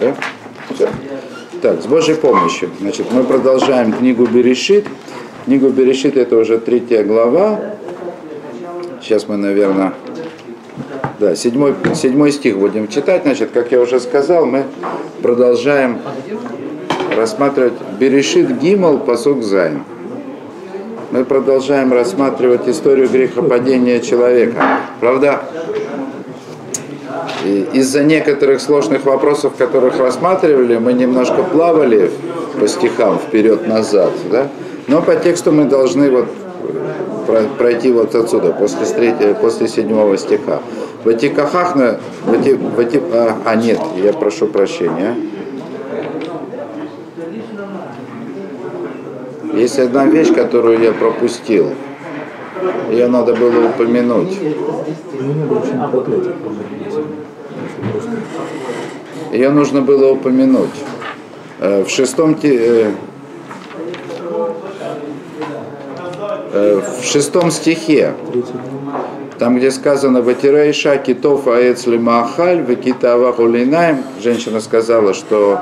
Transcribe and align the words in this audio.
Да? 0.00 0.14
Все. 0.74 0.88
Так, 1.62 1.82
с 1.82 1.86
Божьей 1.86 2.16
помощью. 2.16 2.70
Значит, 2.80 3.06
мы 3.12 3.24
продолжаем 3.24 3.92
книгу 3.92 4.26
Берешит. 4.26 4.86
Книгу 5.44 5.68
Берешит 5.70 6.16
это 6.16 6.36
уже 6.36 6.58
третья 6.58 7.02
глава. 7.02 7.60
Сейчас 9.00 9.28
мы, 9.28 9.36
наверное, 9.36 9.94
да, 11.18 11.34
седьмой, 11.34 11.74
седьмой 11.94 12.32
стих 12.32 12.58
будем 12.58 12.88
читать. 12.88 13.22
Значит, 13.22 13.50
как 13.52 13.72
я 13.72 13.80
уже 13.80 14.00
сказал, 14.00 14.46
мы 14.46 14.64
продолжаем 15.22 15.98
рассматривать 17.16 17.74
Берешит 17.98 18.58
Гимал 18.58 18.98
посук 18.98 19.42
Зайн. 19.42 19.82
Мы 21.12 21.24
продолжаем 21.24 21.92
рассматривать 21.92 22.68
историю 22.68 23.08
грехопадения 23.08 24.00
человека. 24.00 24.80
Правда, 25.00 25.40
из-за 27.72 28.02
некоторых 28.02 28.60
сложных 28.60 29.04
вопросов, 29.04 29.54
которых 29.56 29.98
рассматривали, 29.98 30.76
мы 30.76 30.92
немножко 30.92 31.42
плавали 31.42 32.10
по 32.58 32.66
стихам 32.68 33.18
вперед-назад, 33.18 34.12
да? 34.30 34.48
но 34.88 35.02
по 35.02 35.16
тексту 35.16 35.52
мы 35.52 35.64
должны 35.64 36.10
вот 36.10 36.26
пройти 37.58 37.90
вот 37.90 38.14
отсюда, 38.14 38.52
после, 38.52 38.86
третьего, 38.86 39.34
после 39.34 39.68
седьмого 39.68 40.16
стиха. 40.16 40.60
В 41.02 41.06
Ватикахах, 41.06 41.76
на, 41.76 41.98
вати, 42.24 42.54
вати, 42.54 43.00
а, 43.12 43.36
а 43.44 43.56
нет, 43.56 43.80
я 44.02 44.12
прошу 44.12 44.46
прощения. 44.46 45.14
Есть 49.54 49.78
одна 49.78 50.06
вещь, 50.06 50.32
которую 50.34 50.80
я 50.80 50.92
пропустил. 50.92 51.70
Ее 52.90 53.08
надо 53.08 53.34
было 53.34 53.68
упомянуть. 53.68 54.38
Ее 59.32 59.50
нужно 59.50 59.80
было 59.82 60.12
упомянуть. 60.12 60.70
Э, 61.58 61.84
в 61.84 61.90
шестом, 61.90 62.36
э, 62.42 62.92
э, 66.52 66.80
в 67.00 67.04
шестом 67.04 67.50
стихе, 67.50 68.14
там, 69.38 69.56
где 69.56 69.70
сказано 69.70 70.22
«Ватирейша 70.22 70.96
китов 70.98 71.46
аэцли 71.46 71.98
маахаль, 71.98 72.62
векитава 72.62 73.32
хулинаем», 73.32 74.02
женщина 74.22 74.60
сказала, 74.60 75.12
что 75.14 75.60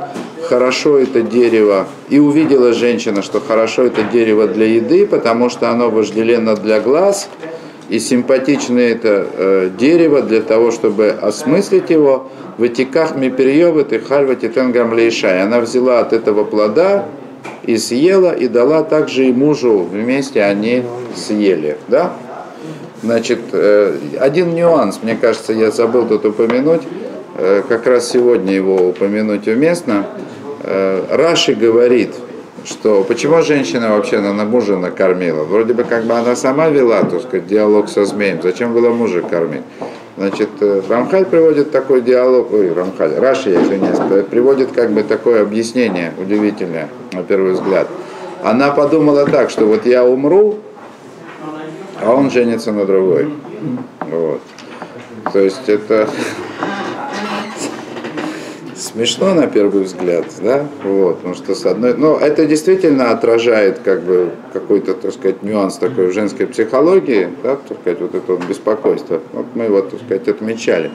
хорошо 0.48 0.98
это 0.98 1.22
дерево, 1.22 1.86
и 2.08 2.18
увидела 2.18 2.72
женщина, 2.72 3.22
что 3.22 3.40
хорошо 3.40 3.84
это 3.84 4.02
дерево 4.02 4.46
для 4.46 4.66
еды, 4.66 5.06
потому 5.06 5.48
что 5.48 5.70
оно 5.70 5.90
вожделенно 5.90 6.54
для 6.54 6.80
глаз, 6.80 7.28
и 7.88 7.98
симпатично 7.98 8.78
это 8.78 9.26
э, 9.32 9.70
дерево 9.78 10.22
для 10.22 10.40
того, 10.40 10.70
чтобы 10.70 11.10
осмыслить 11.10 11.90
его, 11.90 12.28
в 12.56 12.62
этиках 12.62 13.16
миперьевы 13.16 13.84
ты 13.84 13.98
хальва 13.98 14.36
титенгам 14.36 14.94
лейшай. 14.94 15.42
Она 15.42 15.60
взяла 15.60 16.00
от 16.00 16.12
этого 16.12 16.44
плода 16.44 17.06
и 17.64 17.76
съела, 17.76 18.32
и 18.32 18.48
дала 18.48 18.84
также 18.84 19.26
и 19.26 19.32
мужу 19.32 19.78
вместе 19.78 20.42
они 20.42 20.84
съели. 21.16 21.76
Да? 21.88 22.12
Значит, 23.02 23.40
э, 23.52 23.96
один 24.20 24.54
нюанс, 24.54 25.00
мне 25.02 25.16
кажется, 25.16 25.52
я 25.52 25.70
забыл 25.70 26.06
тут 26.06 26.24
упомянуть, 26.24 26.82
э, 27.36 27.62
как 27.68 27.86
раз 27.86 28.10
сегодня 28.10 28.54
его 28.54 28.88
упомянуть 28.88 29.46
уместно. 29.46 30.06
Э, 30.62 31.02
Раши 31.10 31.54
говорит, 31.54 32.14
что 32.64 33.04
почему 33.04 33.42
женщина 33.42 33.90
вообще 33.90 34.20
на 34.20 34.44
мужа 34.44 34.76
накормила? 34.76 35.44
Вроде 35.44 35.74
бы 35.74 35.84
как 35.84 36.04
бы 36.04 36.14
она 36.14 36.34
сама 36.34 36.68
вела, 36.68 37.04
так 37.04 37.20
сказать, 37.22 37.46
диалог 37.46 37.88
со 37.88 38.04
змеем. 38.04 38.40
Зачем 38.42 38.72
было 38.72 38.90
мужа 38.90 39.20
кормить? 39.22 39.62
Значит, 40.16 40.48
э, 40.60 40.82
Рамхаль 40.88 41.26
приводит 41.26 41.72
такой 41.72 42.00
диалог, 42.00 42.52
ой, 42.52 42.72
Рамхаль, 42.72 43.18
Раши, 43.18 43.50
я 43.50 43.62
извиняюсь, 43.62 43.98
приводит 44.30 44.70
как 44.72 44.92
бы 44.92 45.02
такое 45.02 45.42
объяснение 45.42 46.12
удивительное, 46.18 46.88
на 47.12 47.22
первый 47.24 47.52
взгляд. 47.52 47.88
Она 48.42 48.70
подумала 48.70 49.26
так, 49.26 49.50
что 49.50 49.66
вот 49.66 49.86
я 49.86 50.04
умру, 50.04 50.58
а 52.00 52.14
он 52.14 52.30
женится 52.30 52.70
на 52.72 52.84
другой. 52.84 53.28
Вот. 54.00 54.40
То 55.32 55.40
есть 55.40 55.68
это 55.68 56.08
смешно 58.76 59.34
на 59.34 59.46
первый 59.46 59.84
взгляд, 59.84 60.24
да, 60.42 60.66
вот, 60.82 61.16
потому 61.16 61.34
что 61.34 61.54
с 61.54 61.64
одной, 61.66 61.94
но 61.94 62.16
это 62.18 62.46
действительно 62.46 63.10
отражает 63.10 63.80
как 63.84 64.02
бы 64.02 64.30
какой-то, 64.52 64.94
так 64.94 65.12
сказать, 65.12 65.42
нюанс 65.42 65.78
такой 65.78 66.08
в 66.08 66.12
женской 66.12 66.46
психологии, 66.46 67.28
да, 67.42 67.56
так 67.56 67.78
сказать, 67.80 68.00
вот 68.00 68.14
это 68.14 68.32
вот 68.32 68.44
беспокойство, 68.44 69.20
вот 69.32 69.46
мы 69.54 69.64
его, 69.64 69.82
так 69.82 70.00
сказать, 70.00 70.28
отмечали. 70.28 70.90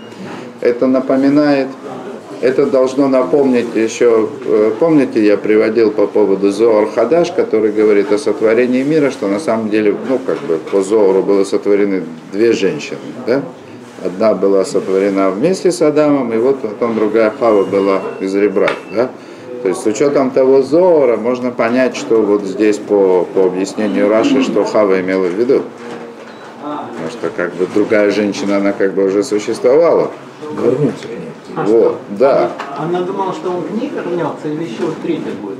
Это 0.61 0.87
напоминает, 0.87 1.67
это 2.41 2.65
должно 2.65 3.07
напомнить 3.07 3.75
еще, 3.75 4.29
э, 4.45 4.71
помните, 4.79 5.23
я 5.25 5.37
приводил 5.37 5.91
по 5.91 6.07
поводу 6.07 6.51
Зоар 6.51 6.87
Хадаш, 6.87 7.31
который 7.31 7.71
говорит 7.71 8.11
о 8.11 8.17
сотворении 8.17 8.83
мира, 8.83 9.11
что 9.11 9.27
на 9.27 9.39
самом 9.39 9.69
деле, 9.69 9.95
ну, 10.07 10.19
как 10.25 10.39
бы 10.39 10.57
по 10.71 10.81
Зоару 10.81 11.21
было 11.21 11.43
сотворены 11.43 12.03
две 12.31 12.53
женщины, 12.53 12.99
да, 13.27 13.41
Одна 14.03 14.33
была 14.33 14.63
сотворена 14.63 15.29
вместе 15.29 15.71
с 15.71 15.81
Адамом, 15.81 16.31
и 16.31 16.37
вот 16.37 16.61
потом 16.61 16.95
другая 16.95 17.33
Хава 17.37 17.65
была 17.65 18.01
из 18.19 18.33
ребра. 18.33 18.69
Да? 18.95 19.09
То 19.61 19.67
есть 19.67 19.81
с 19.81 19.85
учетом 19.85 20.31
того 20.31 20.61
Зора 20.61 21.17
можно 21.17 21.51
понять, 21.51 21.97
что 21.97 22.21
вот 22.21 22.43
здесь 22.43 22.77
по, 22.77 23.27
по 23.33 23.45
объяснению 23.45 24.07
Раши, 24.07 24.41
что 24.43 24.63
Хава 24.63 25.01
имела 25.01 25.25
в 25.25 25.33
виду. 25.33 25.63
Потому 26.61 27.09
что 27.11 27.29
как 27.29 27.53
бы 27.55 27.67
другая 27.73 28.11
женщина, 28.11 28.57
она 28.57 28.71
как 28.71 28.93
бы 28.93 29.05
уже 29.05 29.23
существовала. 29.23 30.11
Вернется 30.61 31.07
к 31.07 31.09
ней. 31.09 31.65
Вот, 31.65 31.97
да. 32.09 32.51
Она 32.77 33.01
думала, 33.01 33.33
что 33.33 33.49
он 33.49 33.63
к 33.63 33.71
ней 33.71 33.89
вернется 33.89 34.47
или 34.47 34.63
еще 34.63 34.83
третья 35.03 35.31
будет? 35.41 35.58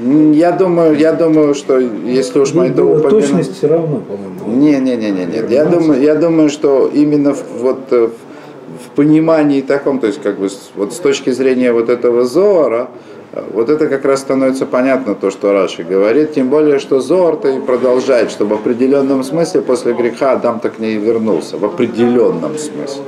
Я 0.00 0.52
думаю, 0.52 0.96
я 0.96 1.12
думаю, 1.12 1.54
что 1.54 1.78
если 1.78 2.38
уж 2.38 2.54
мы 2.54 2.66
это 2.66 2.82
Ну, 2.82 2.92
упомянем... 2.92 3.20
Точность 3.20 3.56
все 3.58 3.66
равно, 3.66 4.00
по-моему. 4.00 4.60
Не, 4.60 4.78
не, 4.78 4.96
не, 4.96 5.10
не, 5.10 5.24
нет. 5.26 5.50
Я 5.50 5.64
думаю, 5.64 6.00
я 6.00 6.14
думаю, 6.14 6.50
что 6.50 6.88
именно 6.92 7.34
в, 7.34 7.44
вот 7.60 7.78
э, 7.90 8.08
в, 8.08 8.90
понимании 8.94 9.60
таком, 9.60 9.98
то 9.98 10.06
есть 10.06 10.22
как 10.22 10.38
бы 10.38 10.48
вот 10.76 10.92
с 10.92 10.98
точки 10.98 11.30
зрения 11.30 11.72
вот 11.72 11.88
этого 11.88 12.24
Зоара, 12.24 12.90
э, 13.32 13.42
вот 13.52 13.70
это 13.70 13.88
как 13.88 14.04
раз 14.04 14.20
становится 14.20 14.66
понятно 14.66 15.16
то, 15.16 15.32
что 15.32 15.52
Раши 15.52 15.82
говорит, 15.82 16.32
тем 16.34 16.48
более, 16.48 16.78
что 16.78 17.00
Зоар-то 17.00 17.48
и 17.48 17.60
продолжает, 17.60 18.30
что 18.30 18.46
в 18.46 18.52
определенном 18.52 19.24
смысле 19.24 19.62
после 19.62 19.94
греха 19.94 20.32
Адам-то 20.32 20.70
к 20.70 20.78
ней 20.78 20.96
вернулся, 20.96 21.58
в 21.58 21.64
определенном 21.64 22.56
смысле. 22.56 23.02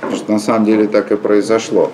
Потому 0.00 0.16
что 0.16 0.32
на 0.32 0.38
самом 0.38 0.64
деле 0.64 0.86
так 0.86 1.12
и 1.12 1.16
произошло. 1.16 1.90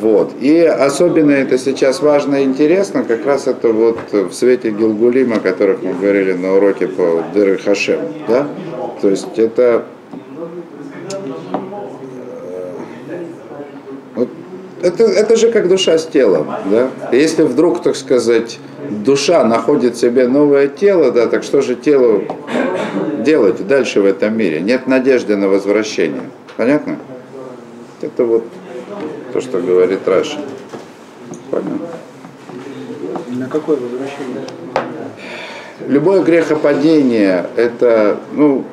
Вот. 0.00 0.32
И 0.40 0.60
особенно 0.60 1.32
это 1.32 1.58
сейчас 1.58 2.00
важно 2.00 2.36
и 2.36 2.44
интересно, 2.44 3.02
как 3.02 3.26
раз 3.26 3.46
это 3.46 3.68
вот 3.68 3.98
в 4.12 4.32
свете 4.32 4.70
Гилгулима, 4.70 5.36
о 5.36 5.40
которых 5.40 5.82
мы 5.82 5.94
говорили 5.94 6.34
на 6.34 6.54
уроке 6.54 6.86
по 6.86 7.24
Дыры 7.34 7.58
Хашем. 7.58 8.00
Да? 8.28 8.46
То 9.00 9.10
есть 9.10 9.38
это 9.38 9.84
вот 14.14 14.28
это, 14.82 15.04
это 15.04 15.36
же 15.36 15.50
как 15.50 15.68
душа 15.68 15.98
с 15.98 16.06
телом, 16.06 16.48
да? 16.70 16.90
Если 17.10 17.42
вдруг, 17.42 17.82
так 17.82 17.96
сказать, 17.96 18.60
душа 18.88 19.42
находит 19.44 19.96
в 19.96 20.00
себе 20.00 20.28
новое 20.28 20.68
тело, 20.68 21.10
да, 21.10 21.26
так 21.26 21.42
что 21.42 21.60
же 21.62 21.74
телу 21.74 22.22
делать 23.24 23.66
дальше 23.66 24.00
в 24.00 24.06
этом 24.06 24.36
мире? 24.36 24.60
Нет 24.60 24.86
надежды 24.86 25.36
на 25.36 25.48
возвращение. 25.48 26.22
Понятно? 26.56 26.96
Это 28.00 28.24
вот 28.24 28.44
то, 29.32 29.40
что 29.40 29.60
говорит 29.60 30.06
Раша. 30.06 30.38
Понятно. 31.50 31.78
На 33.30 33.46
какое 33.46 33.76
возвращение? 33.76 34.44
Любое 35.86 36.22
грехопадение, 36.22 37.46
это, 37.56 38.18
ну, 38.32 38.64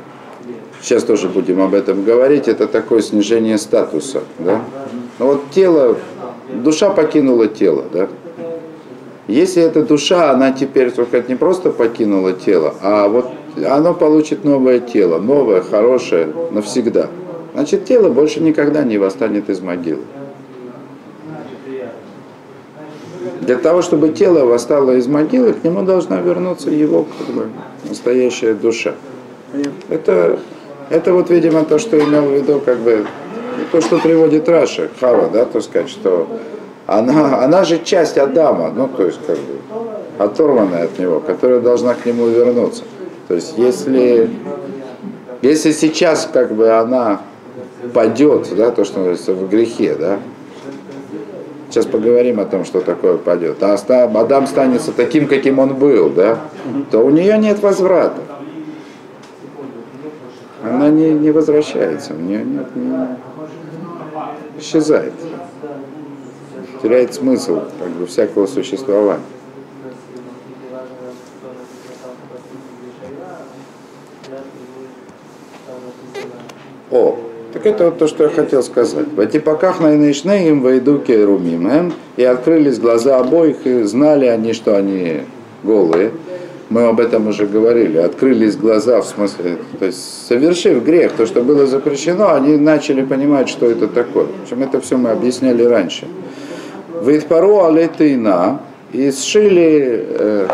сейчас 0.82 1.04
тоже 1.04 1.30
будем 1.30 1.62
об 1.62 1.74
этом 1.74 2.04
говорить, 2.04 2.48
это 2.48 2.68
такое 2.68 3.02
снижение 3.02 3.58
статуса, 3.58 4.24
да? 4.40 4.62
Но 5.20 5.28
вот 5.28 5.52
тело, 5.52 5.98
душа 6.52 6.90
покинула 6.90 7.48
тело, 7.48 7.86
да? 7.94 8.08
Если 9.28 9.62
эта 9.62 9.84
душа, 9.84 10.32
она 10.32 10.52
теперь, 10.52 10.92
сказать, 10.92 11.30
не 11.30 11.36
просто 11.36 11.72
покинула 11.72 12.34
тело, 12.34 12.76
а 12.82 13.08
вот 13.08 13.28
оно 13.66 13.94
получит 13.94 14.44
новое 14.44 14.80
тело, 14.80 15.20
новое, 15.20 15.62
хорошее, 15.62 16.28
навсегда. 16.52 17.10
Значит, 17.54 17.86
тело 17.86 18.10
больше 18.10 18.42
никогда 18.42 18.84
не 18.84 18.98
восстанет 18.98 19.50
из 19.50 19.62
могилы. 19.62 20.02
Для 23.46 23.58
того, 23.58 23.84
чтобы 23.84 24.10
тело 24.10 24.44
восстало 24.46 24.92
из 24.92 25.06
могилы, 25.08 25.54
к 25.54 25.64
нему 25.64 25.84
должна 25.84 26.20
вернуться 26.20 26.72
его 26.72 27.06
как 27.18 27.36
бы, 27.36 27.50
настоящая 27.88 28.56
душа. 28.56 28.96
Это, 29.88 30.40
это 30.90 31.14
вот, 31.14 31.30
видимо, 31.30 31.64
то, 31.64 31.78
что 31.78 32.00
имел 32.00 32.24
в 32.24 32.34
виду, 32.34 32.60
как 32.60 32.80
бы, 32.80 33.06
то, 33.72 33.82
что 33.82 34.00
приводит 34.00 34.50
Раша, 34.50 34.90
Хава, 35.00 35.30
да, 35.30 35.46
то 35.46 35.62
сказать, 35.62 35.90
что 35.90 36.28
она, 36.88 37.44
она 37.44 37.64
же 37.66 37.80
часть 37.84 38.18
Адама, 38.18 38.72
ну, 38.76 38.88
то 38.88 39.06
есть, 39.06 39.20
как 39.28 39.38
бы, 39.38 39.60
оторванная 40.18 40.86
от 40.86 40.98
него, 40.98 41.20
которая 41.20 41.60
должна 41.60 41.94
к 41.94 42.04
нему 42.06 42.26
вернуться. 42.28 42.84
То 43.28 43.36
есть, 43.36 43.54
если, 43.58 44.28
если 45.44 45.72
сейчас, 45.72 46.28
как 46.34 46.52
бы, 46.56 46.72
она 46.72 47.22
падет, 47.94 48.50
да, 48.56 48.72
то, 48.72 48.84
что 48.86 48.98
называется, 48.98 49.34
в 49.34 49.48
грехе, 49.50 49.96
да, 50.00 50.20
Сейчас 51.76 51.88
поговорим 51.88 52.40
о 52.40 52.46
том, 52.46 52.64
что 52.64 52.80
такое 52.80 53.18
падет. 53.18 53.62
А 53.62 53.74
Адам 53.74 54.46
останется 54.46 54.94
таким, 54.94 55.28
каким 55.28 55.60
он 55.60 55.76
был, 55.76 56.10
да, 56.10 56.40
то 56.90 57.00
у 57.00 57.10
нее 57.10 57.38
нет 57.38 57.62
возврата. 57.62 58.22
Она 60.64 60.88
не, 60.88 61.12
не 61.12 61.32
возвращается, 61.32 62.14
у 62.14 62.16
нее 62.16 62.46
нет, 62.46 62.74
не- 62.78 63.18
исчезает. 64.58 65.12
Теряет 66.82 67.14
смысл 67.14 67.60
как 67.78 67.90
бы, 67.90 68.06
всякого 68.06 68.48
существования. 68.48 69.20
О, 76.90 77.25
это 77.66 77.86
вот 77.86 77.98
то, 77.98 78.08
что 78.08 78.24
я 78.24 78.30
хотел 78.30 78.64
сказать. 78.64 79.08
В 79.16 79.20
Атипаках 79.20 79.80
на 79.80 79.96
им 79.96 80.62
войду 80.62 81.00
керумим, 81.00 81.68
эм, 81.68 81.94
и 82.18 82.24
открылись 82.24 82.80
глаза 82.80 83.20
обоих, 83.20 83.66
и 83.66 83.84
знали 83.84 84.26
они, 84.26 84.54
что 84.54 84.76
они 84.76 85.22
голые. 85.64 86.12
Мы 86.70 86.84
об 86.88 87.00
этом 87.00 87.28
уже 87.28 87.46
говорили. 87.46 87.98
Открылись 87.98 88.56
глаза, 88.56 89.02
в 89.02 89.06
смысле, 89.06 89.58
то 89.80 89.86
есть 89.86 90.28
совершив 90.28 90.84
грех, 90.84 91.12
то, 91.12 91.26
что 91.26 91.42
было 91.42 91.68
запрещено, 91.68 92.34
они 92.34 92.58
начали 92.58 93.04
понимать, 93.04 93.50
что 93.50 93.70
это 93.70 93.88
такое. 93.88 94.28
Общем, 94.44 94.64
это 94.64 94.82
все 94.82 94.98
мы 94.98 95.12
объясняли 95.12 95.64
раньше. 95.64 96.08
Вейтпару 97.04 97.66
алетейна 97.66 98.62
и 98.92 99.12
сшили, 99.12 100.06
э, 100.08 100.48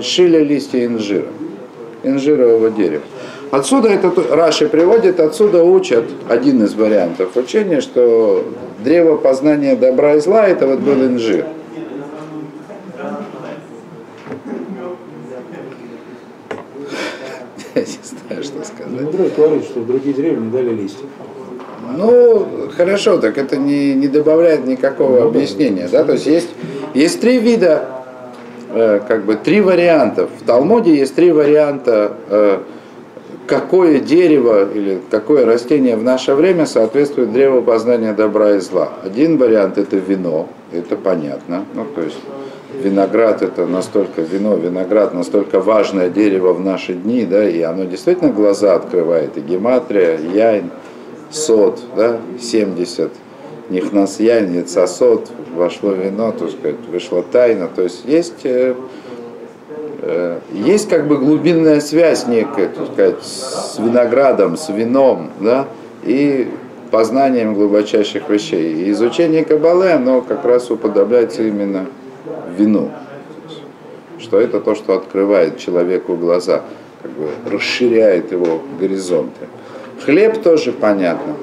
сшили 0.00 0.42
листья 0.42 0.86
инжира, 0.86 1.26
инжирового 2.04 2.70
дерева. 2.70 3.02
Отсюда 3.50 3.88
это 3.88 4.12
Раши 4.30 4.68
приводит, 4.68 5.18
отсюда 5.18 5.64
учат 5.64 6.04
один 6.28 6.62
из 6.64 6.74
вариантов 6.74 7.36
учения, 7.36 7.80
что 7.80 8.44
древо 8.84 9.16
познания 9.16 9.74
добра 9.74 10.14
и 10.14 10.20
зла 10.20 10.46
это 10.46 10.68
вот 10.68 10.78
был 10.78 11.04
инжир. 11.04 11.46
Я 17.74 17.82
не 17.82 17.86
знаю, 17.86 18.44
что 18.44 18.64
сказать. 18.64 19.00
Мудрый 19.00 19.30
говорит, 19.36 19.64
что 19.64 19.80
другие 19.80 20.14
деревья 20.14 20.38
не 20.38 20.50
дали 20.50 20.70
листьев. 20.70 21.06
Ну, 21.96 22.46
хорошо, 22.76 23.18
так 23.18 23.36
это 23.36 23.56
не, 23.56 23.94
не 23.94 24.06
добавляет 24.06 24.64
никакого 24.64 25.24
объяснения. 25.24 25.88
Да? 25.90 26.04
То 26.04 26.12
есть 26.12 26.26
есть, 26.26 26.50
есть 26.94 27.20
три 27.20 27.38
вида, 27.38 27.88
э, 28.72 29.00
как 29.06 29.24
бы 29.24 29.34
три 29.34 29.60
варианта. 29.60 30.28
В 30.28 30.44
Талмуде 30.46 30.94
есть 30.94 31.16
три 31.16 31.32
варианта, 31.32 32.12
э, 32.28 32.60
какое 33.50 33.98
дерево 33.98 34.70
или 34.72 35.00
какое 35.10 35.44
растение 35.44 35.96
в 35.96 36.04
наше 36.04 36.34
время 36.34 36.66
соответствует 36.66 37.32
древу 37.32 37.62
познания 37.62 38.12
добра 38.12 38.54
и 38.54 38.60
зла. 38.60 38.92
Один 39.04 39.38
вариант 39.38 39.76
это 39.76 39.96
вино, 39.96 40.48
это 40.70 40.94
понятно. 40.96 41.64
Ну, 41.74 41.84
то 41.92 42.02
есть 42.02 42.18
виноград 42.80 43.42
это 43.42 43.66
настолько, 43.66 44.22
вино, 44.22 44.54
виноград 44.54 45.14
настолько 45.14 45.58
важное 45.58 46.10
дерево 46.10 46.52
в 46.52 46.60
наши 46.60 46.94
дни, 46.94 47.24
да, 47.24 47.46
и 47.48 47.60
оно 47.62 47.84
действительно 47.84 48.30
глаза 48.30 48.76
открывает, 48.76 49.36
и 49.36 49.40
гематрия, 49.40 50.16
яйн, 50.32 50.70
сот, 51.32 51.80
да, 51.96 52.20
70, 52.40 53.10
нихнас 53.68 54.20
яйн, 54.20 54.54
яйца 54.54 54.86
сот, 54.86 55.28
вошло 55.56 55.90
вино, 55.90 56.32
так 56.38 56.50
сказать, 56.50 56.76
вышла 56.88 57.24
тайна, 57.24 57.66
то 57.66 57.82
есть 57.82 58.04
есть, 58.04 58.44
э, 58.44 58.76
есть 60.52 60.88
как 60.88 61.06
бы 61.06 61.18
глубинная 61.18 61.80
связь 61.80 62.26
некая, 62.26 62.68
так 62.68 62.86
сказать, 62.92 63.22
с 63.22 63.78
виноградом, 63.78 64.56
с 64.56 64.68
вином, 64.68 65.30
да, 65.40 65.66
и 66.04 66.48
познанием 66.90 67.54
глубочайших 67.54 68.28
вещей. 68.28 68.84
И 68.84 68.90
изучение 68.90 69.44
Кабалы, 69.44 69.90
оно 69.90 70.22
как 70.22 70.44
раз 70.44 70.70
уподобляется 70.70 71.42
именно 71.42 71.86
вину. 72.56 72.90
Что 74.18 74.40
это 74.40 74.60
то, 74.60 74.74
что 74.74 74.94
открывает 74.94 75.58
человеку 75.58 76.16
глаза, 76.16 76.62
как 77.02 77.10
бы 77.12 77.28
расширяет 77.50 78.32
его 78.32 78.60
горизонты. 78.78 79.46
Хлеб 80.04 80.42
тоже 80.42 80.72
понятно. 80.72 81.34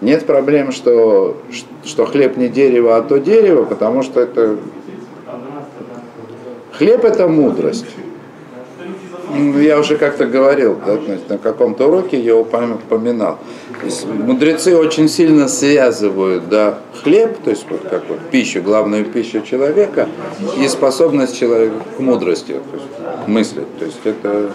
Нет 0.00 0.26
проблем, 0.26 0.72
что, 0.72 1.36
что 1.84 2.06
хлеб 2.06 2.36
не 2.36 2.48
дерево, 2.48 2.96
а 2.96 3.02
то 3.02 3.18
дерево, 3.18 3.64
потому 3.64 4.02
что 4.02 4.20
это... 4.20 4.56
Хлеб 6.78 7.04
это 7.04 7.26
мудрость. 7.26 7.86
Ну, 9.34 9.58
Я 9.58 9.78
уже 9.78 9.96
как-то 9.96 10.26
говорил, 10.26 10.78
да, 10.86 10.96
на 11.28 11.38
каком-то 11.38 11.88
уроке 11.88 12.18
я 12.18 12.36
упоминал. 12.36 13.38
Мудрецы 14.06 14.76
очень 14.76 15.08
сильно 15.08 15.48
связывают 15.48 16.48
да, 16.48 16.78
хлеб, 17.02 17.36
то 17.44 17.50
есть 17.50 17.66
вот 17.68 17.82
как 17.82 18.08
вот 18.08 18.20
пищу, 18.30 18.62
главную 18.62 19.04
пищу 19.04 19.42
человека, 19.42 20.08
и 20.58 20.66
способность 20.68 21.38
человека 21.38 21.74
к 21.96 22.00
мудрости, 22.00 22.52
то 22.52 22.76
есть 22.76 23.28
мыслить. 23.28 23.78
То 23.78 23.84
есть 23.84 24.00
это 24.04 24.52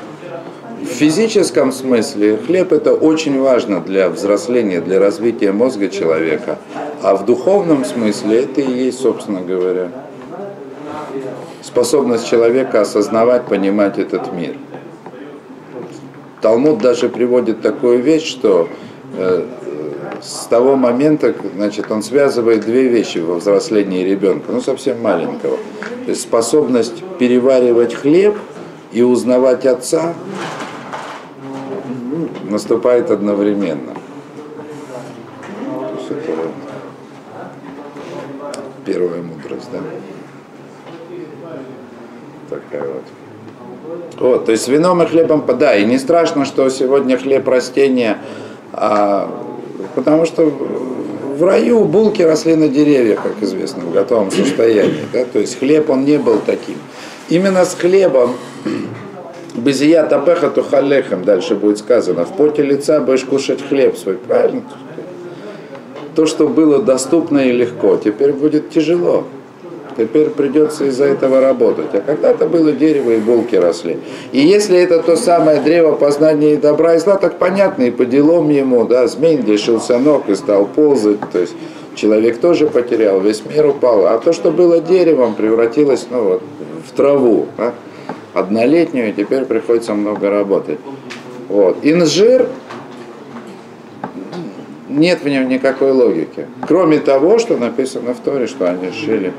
в 0.82 0.86
физическом 0.86 1.72
смысле 1.72 2.38
хлеб 2.38 2.74
это 2.74 2.94
очень 2.94 3.40
важно 3.40 3.80
для 3.80 4.10
взросления, 4.10 4.82
для 4.82 5.00
развития 5.00 5.52
мозга 5.52 5.88
человека, 5.90 6.58
а 7.02 7.16
в 7.16 7.26
духовном 7.26 7.86
смысле 7.86 8.44
это 8.44 8.62
и 8.62 8.72
есть, 8.72 9.00
собственно 9.00 9.42
говоря, 9.42 9.92
способность 11.64 12.28
человека 12.28 12.82
осознавать, 12.82 13.46
понимать 13.46 13.98
этот 13.98 14.32
мир. 14.34 14.56
Талмуд 16.42 16.80
даже 16.80 17.08
приводит 17.08 17.62
такую 17.62 18.04
вещь, 18.04 18.28
что 18.28 18.68
э, 19.18 19.46
с 20.22 20.46
того 20.48 20.76
момента, 20.76 21.34
значит, 21.56 21.90
он 21.90 22.04
связывает 22.04 22.66
две 22.66 22.90
вещи 22.90 23.20
во 23.20 23.36
взрослении 23.36 24.04
ребенка, 24.04 24.52
ну 24.52 24.60
совсем 24.60 25.02
маленького. 25.02 25.58
То 26.06 26.10
есть 26.10 26.22
способность 26.22 27.02
переваривать 27.18 27.94
хлеб 27.94 28.38
и 28.92 29.02
узнавать 29.02 29.66
отца 29.66 30.14
наступает 32.44 33.10
одновременно. 33.10 33.94
То 35.66 35.96
есть 35.98 36.12
это 36.12 36.34
первая 38.86 39.22
мудрость, 39.22 39.70
да? 39.72 39.80
Такая 42.54 42.88
вот. 42.88 43.04
Вот, 44.20 44.46
то 44.46 44.52
есть 44.52 44.68
вином 44.68 45.02
и 45.02 45.06
хлебом, 45.06 45.44
да, 45.60 45.76
и 45.76 45.86
не 45.86 45.98
страшно, 45.98 46.46
что 46.46 46.70
сегодня 46.70 47.18
хлеб 47.18 47.48
растения, 47.48 48.18
а, 48.72 49.30
потому 49.96 50.26
что 50.26 50.46
в 50.46 51.44
раю 51.44 51.84
булки 51.86 52.22
росли 52.22 52.56
на 52.56 52.68
деревьях, 52.68 53.24
как 53.24 53.42
известно, 53.42 53.84
в 53.84 53.92
готовом 53.92 54.32
состоянии, 54.32 55.04
да, 55.12 55.26
то 55.26 55.40
есть 55.40 55.60
хлеб 55.60 55.90
он 55.90 56.06
не 56.06 56.18
был 56.18 56.40
таким. 56.46 56.76
Именно 57.30 57.66
с 57.66 57.74
хлебом 57.74 58.36
Безия 59.56 60.04
табеха 60.04 60.50
тухалехем, 60.50 61.24
дальше 61.24 61.56
будет 61.56 61.78
сказано, 61.78 62.26
в 62.26 62.36
поте 62.36 62.64
лица 62.64 63.00
будешь 63.00 63.24
кушать 63.24 63.62
хлеб 63.68 63.98
свой, 63.98 64.16
правильно? 64.16 64.64
То, 66.16 66.26
что 66.26 66.48
было 66.48 66.82
доступно 66.82 67.40
и 67.40 67.52
легко, 67.52 67.98
теперь 67.98 68.34
будет 68.34 68.70
тяжело. 68.70 69.26
Теперь 69.98 70.30
придется 70.30 70.86
из-за 70.86 71.06
этого 71.06 71.42
работать. 71.42 71.94
А 71.94 72.02
когда-то 72.02 72.48
было 72.48 72.72
дерево 72.72 73.12
и 73.12 73.20
булки 73.20 73.56
росли. 73.56 74.00
И 74.32 74.40
если 74.40 74.78
это 74.78 75.02
то 75.02 75.16
самое 75.16 75.62
древо 75.62 75.94
познания 75.94 76.54
и 76.54 76.58
добра 76.58 76.96
и 76.96 77.00
зла, 77.00 77.18
так 77.18 77.38
понятно, 77.38 77.84
и 77.84 77.92
по 77.92 78.06
делам 78.06 78.50
ему, 78.50 78.86
да, 78.86 79.08
змей 79.08 79.38
лишился 79.38 80.00
ног 80.00 80.30
и 80.30 80.36
стал 80.36 80.66
ползать, 80.66 81.20
то 81.32 81.40
есть 81.40 81.54
человек 81.96 82.40
тоже 82.40 82.68
потерял, 82.68 83.20
весь 83.20 83.44
мир 83.46 83.68
упал. 83.68 84.08
А 84.08 84.18
то, 84.18 84.34
что 84.34 84.52
было 84.52 84.80
деревом, 84.80 85.36
превратилось 85.36 86.08
ну, 86.10 86.24
вот, 86.24 86.44
в 86.88 86.92
траву, 86.96 87.48
да, 87.58 87.74
однолетнюю, 88.34 89.10
и 89.10 89.14
теперь 89.14 89.46
приходится 89.46 89.94
много 89.94 90.30
работать. 90.30 90.80
Вот. 91.50 91.78
Инжир, 91.84 92.48
нет 94.90 95.22
в 95.24 95.28
нем 95.28 95.50
никакой 95.50 95.92
логики. 95.92 96.48
Кроме 96.68 97.00
того, 97.00 97.40
что 97.40 97.58
написано 97.58 98.14
в 98.14 98.20
Торе, 98.20 98.48
что 98.48 98.70
они 98.70 98.92
шили 98.92 99.34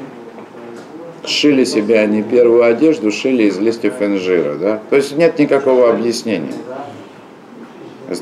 шили 1.26 1.64
себе 1.64 1.98
они 2.00 2.22
первую 2.22 2.64
одежду, 2.64 3.10
шили 3.10 3.44
из 3.44 3.58
листьев 3.58 4.00
инжира. 4.00 4.54
Да? 4.54 4.80
То 4.90 4.96
есть 4.96 5.16
нет 5.16 5.38
никакого 5.38 5.90
объяснения. 5.90 6.52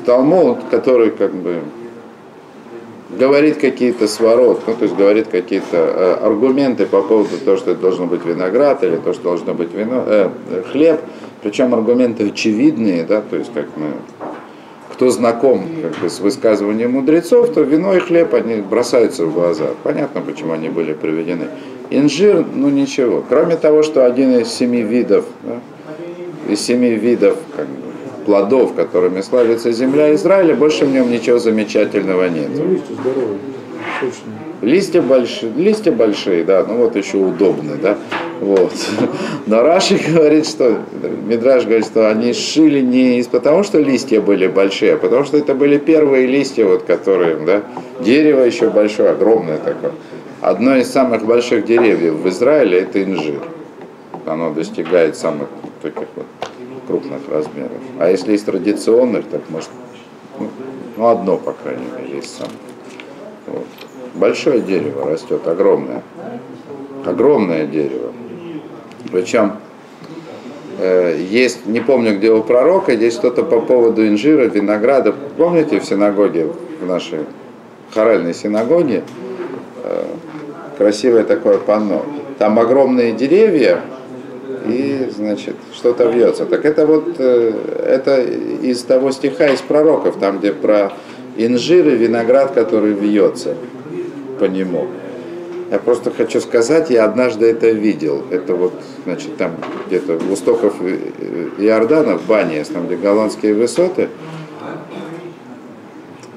Талмуд, 0.07 0.59
который 0.71 1.11
как 1.11 1.35
бы 1.35 1.61
говорит 3.19 3.59
какие-то 3.59 4.09
сворот, 4.09 4.63
ну, 4.67 4.75
то 4.75 4.85
есть 4.85 4.97
говорит 4.97 5.29
какие-то 5.29 5.77
э, 5.77 6.15
аргументы 6.25 6.87
по 6.87 7.03
поводу 7.03 7.37
того, 7.45 7.57
что 7.57 7.73
это 7.73 7.81
должно 7.81 8.07
быть 8.07 8.25
виноград 8.25 8.83
или 8.85 8.97
то, 8.97 9.13
что 9.13 9.25
должно 9.25 9.55
быть 9.55 9.75
вино, 9.75 10.05
э, 10.07 10.31
хлеб, 10.71 11.01
причем 11.43 11.75
аргументы 11.75 12.29
очевидные, 12.29 13.05
да, 13.05 13.21
то 13.21 13.37
есть 13.37 13.53
как 13.53 13.67
мы, 13.77 13.89
кто 14.93 15.11
знаком 15.11 15.67
как 15.83 16.03
бы, 16.03 16.09
с 16.09 16.21
высказыванием 16.21 16.93
мудрецов, 16.93 17.53
то 17.53 17.63
вино 17.63 17.95
и 17.95 17.99
хлеб, 17.99 18.33
они 18.35 18.63
бросаются 18.63 19.27
в 19.27 19.35
глаза. 19.35 19.67
Понятно, 19.83 20.23
почему 20.23 20.53
они 20.53 20.69
были 20.69 20.95
приведены. 20.95 21.49
Инжир, 21.99 22.45
ну 22.55 22.69
ничего. 22.69 23.23
Кроме 23.29 23.57
того, 23.57 23.83
что 23.83 24.07
один 24.07 24.39
из 24.39 24.49
семи 24.49 24.83
видов, 24.83 25.25
да, 25.43 25.61
из 26.53 26.61
семи 26.61 26.91
видов 26.91 27.37
как 27.57 27.67
бы, 27.67 27.83
плодов, 28.25 28.75
которыми 28.75 29.21
славится 29.21 29.73
земля 29.73 30.15
Израиля, 30.15 30.55
больше 30.55 30.85
в 30.85 30.93
нем 30.93 31.11
ничего 31.11 31.39
замечательного 31.39 32.29
нет. 32.29 32.49
Ну, 32.57 32.73
листья 32.73 32.95
здоровые. 32.95 33.39
Точно. 34.01 34.33
Листья 34.63 35.03
большие, 35.03 35.53
листья 35.57 35.91
большие, 35.91 36.45
да, 36.45 36.65
ну 36.65 36.77
вот 36.77 36.95
еще 36.95 37.17
удобно, 37.17 37.73
да, 37.83 37.99
вот. 38.41 38.73
Но 39.47 39.61
Раши 39.61 39.99
говорит, 39.99 40.47
что, 40.47 40.79
Мидраш 41.27 41.65
говорит, 41.65 41.85
что 41.85 42.09
они 42.09 42.33
шили 42.33 42.81
не 42.81 43.19
из 43.19 43.27
потому, 43.27 43.65
что 43.65 43.81
листья 43.81 44.21
были 44.21 44.47
большие, 44.47 44.95
а 44.95 44.97
потому 44.99 45.25
что 45.25 45.37
это 45.37 45.57
были 45.57 45.79
первые 45.79 46.29
листья, 46.29 46.65
вот 46.65 46.85
которые, 46.85 47.37
да, 47.45 47.63
дерево 47.99 48.45
еще 48.45 48.71
большое, 48.71 49.11
огромное 49.11 49.59
такое. 49.59 49.93
Одно 50.43 50.75
из 50.77 50.91
самых 50.91 51.25
больших 51.25 51.65
деревьев 51.65 52.15
в 52.15 52.29
Израиле 52.29 52.81
это 52.81 53.01
инжир. 53.05 53.41
Оно 54.27 54.53
достигает 54.53 55.17
самых 55.17 55.47
таких 55.81 56.09
вот 56.17 56.27
крупных 56.89 57.21
размеров. 57.31 57.79
А 58.01 58.11
если 58.11 58.33
из 58.33 58.43
традиционных, 58.43 59.25
так 59.29 59.43
может, 59.51 59.71
ну, 60.41 60.49
ну, 60.97 61.07
одно, 61.07 61.37
по 61.37 61.53
крайней 61.53 61.87
мере, 61.97 62.19
из 62.19 62.27
самых. 62.27 62.57
Вот. 63.47 63.67
Большое 64.15 64.61
дерево 64.63 65.09
растет, 65.09 65.47
огромное. 65.47 66.03
Огромное 67.07 67.65
дерево. 67.65 68.13
Причем 69.13 69.59
э, 70.81 71.25
есть, 71.31 71.67
не 71.67 71.79
помню, 71.79 72.17
где 72.19 72.33
у 72.33 72.43
пророка, 72.43 72.91
есть 72.91 73.17
что-то 73.17 73.45
по 73.45 73.61
поводу 73.61 74.05
инжира, 74.09 74.47
винограда. 74.47 75.15
Помните 75.37 75.79
в 75.79 75.85
синагоге, 75.85 76.49
в 76.81 76.85
нашей 76.85 77.21
хоральной 77.95 78.35
синагоге, 78.35 79.05
э, 79.85 80.05
красивое 80.77 81.25
такое 81.25 81.59
панно. 81.59 82.05
Там 82.39 82.59
огромные 82.59 83.13
деревья, 83.13 83.83
и, 84.67 85.09
значит, 85.15 85.57
что-то 85.75 86.05
вьется. 86.05 86.47
Так 86.47 86.65
это 86.65 86.87
вот, 86.87 87.17
э, 87.19 87.53
это 87.87 88.23
из 88.23 88.83
того 88.83 89.11
стиха 89.11 89.49
из 89.49 89.61
пророков, 89.61 90.17
там, 90.19 90.39
где 90.39 90.53
про 90.53 90.93
инжир 91.37 91.89
и 91.89 91.97
виноград, 91.97 92.53
который 92.53 92.93
вьется 92.93 93.55
по 94.39 94.45
нему. 94.45 94.87
Я 95.71 95.79
просто 95.79 96.11
хочу 96.11 96.41
сказать, 96.41 96.91
я 96.91 97.05
однажды 97.05 97.47
это 97.47 97.71
видел. 97.71 98.23
Это 98.31 98.55
вот, 98.55 98.75
значит, 99.05 99.37
там 99.37 99.53
где-то 99.87 100.19
в 100.19 100.33
устоков 100.33 100.75
Иордана, 101.59 102.19
в 102.19 102.27
Баниес, 102.27 102.69
там, 102.69 102.87
где 102.87 102.97
голландские 102.97 103.55
высоты. 103.55 104.09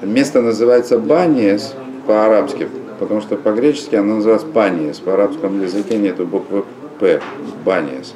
Место 0.02 0.40
называется 0.40 0.98
Баниес 0.98 1.74
по-арабски, 2.06 2.68
потому 2.98 3.20
что 3.20 3.36
по-гречески 3.36 3.94
оно 3.94 4.16
называется 4.16 4.46
Паниес. 4.46 5.00
В 5.04 5.08
арабском 5.08 5.62
языке 5.62 5.96
нету 5.96 6.26
буквы 6.26 6.64
П, 6.98 7.20
Баниес. 7.64 8.14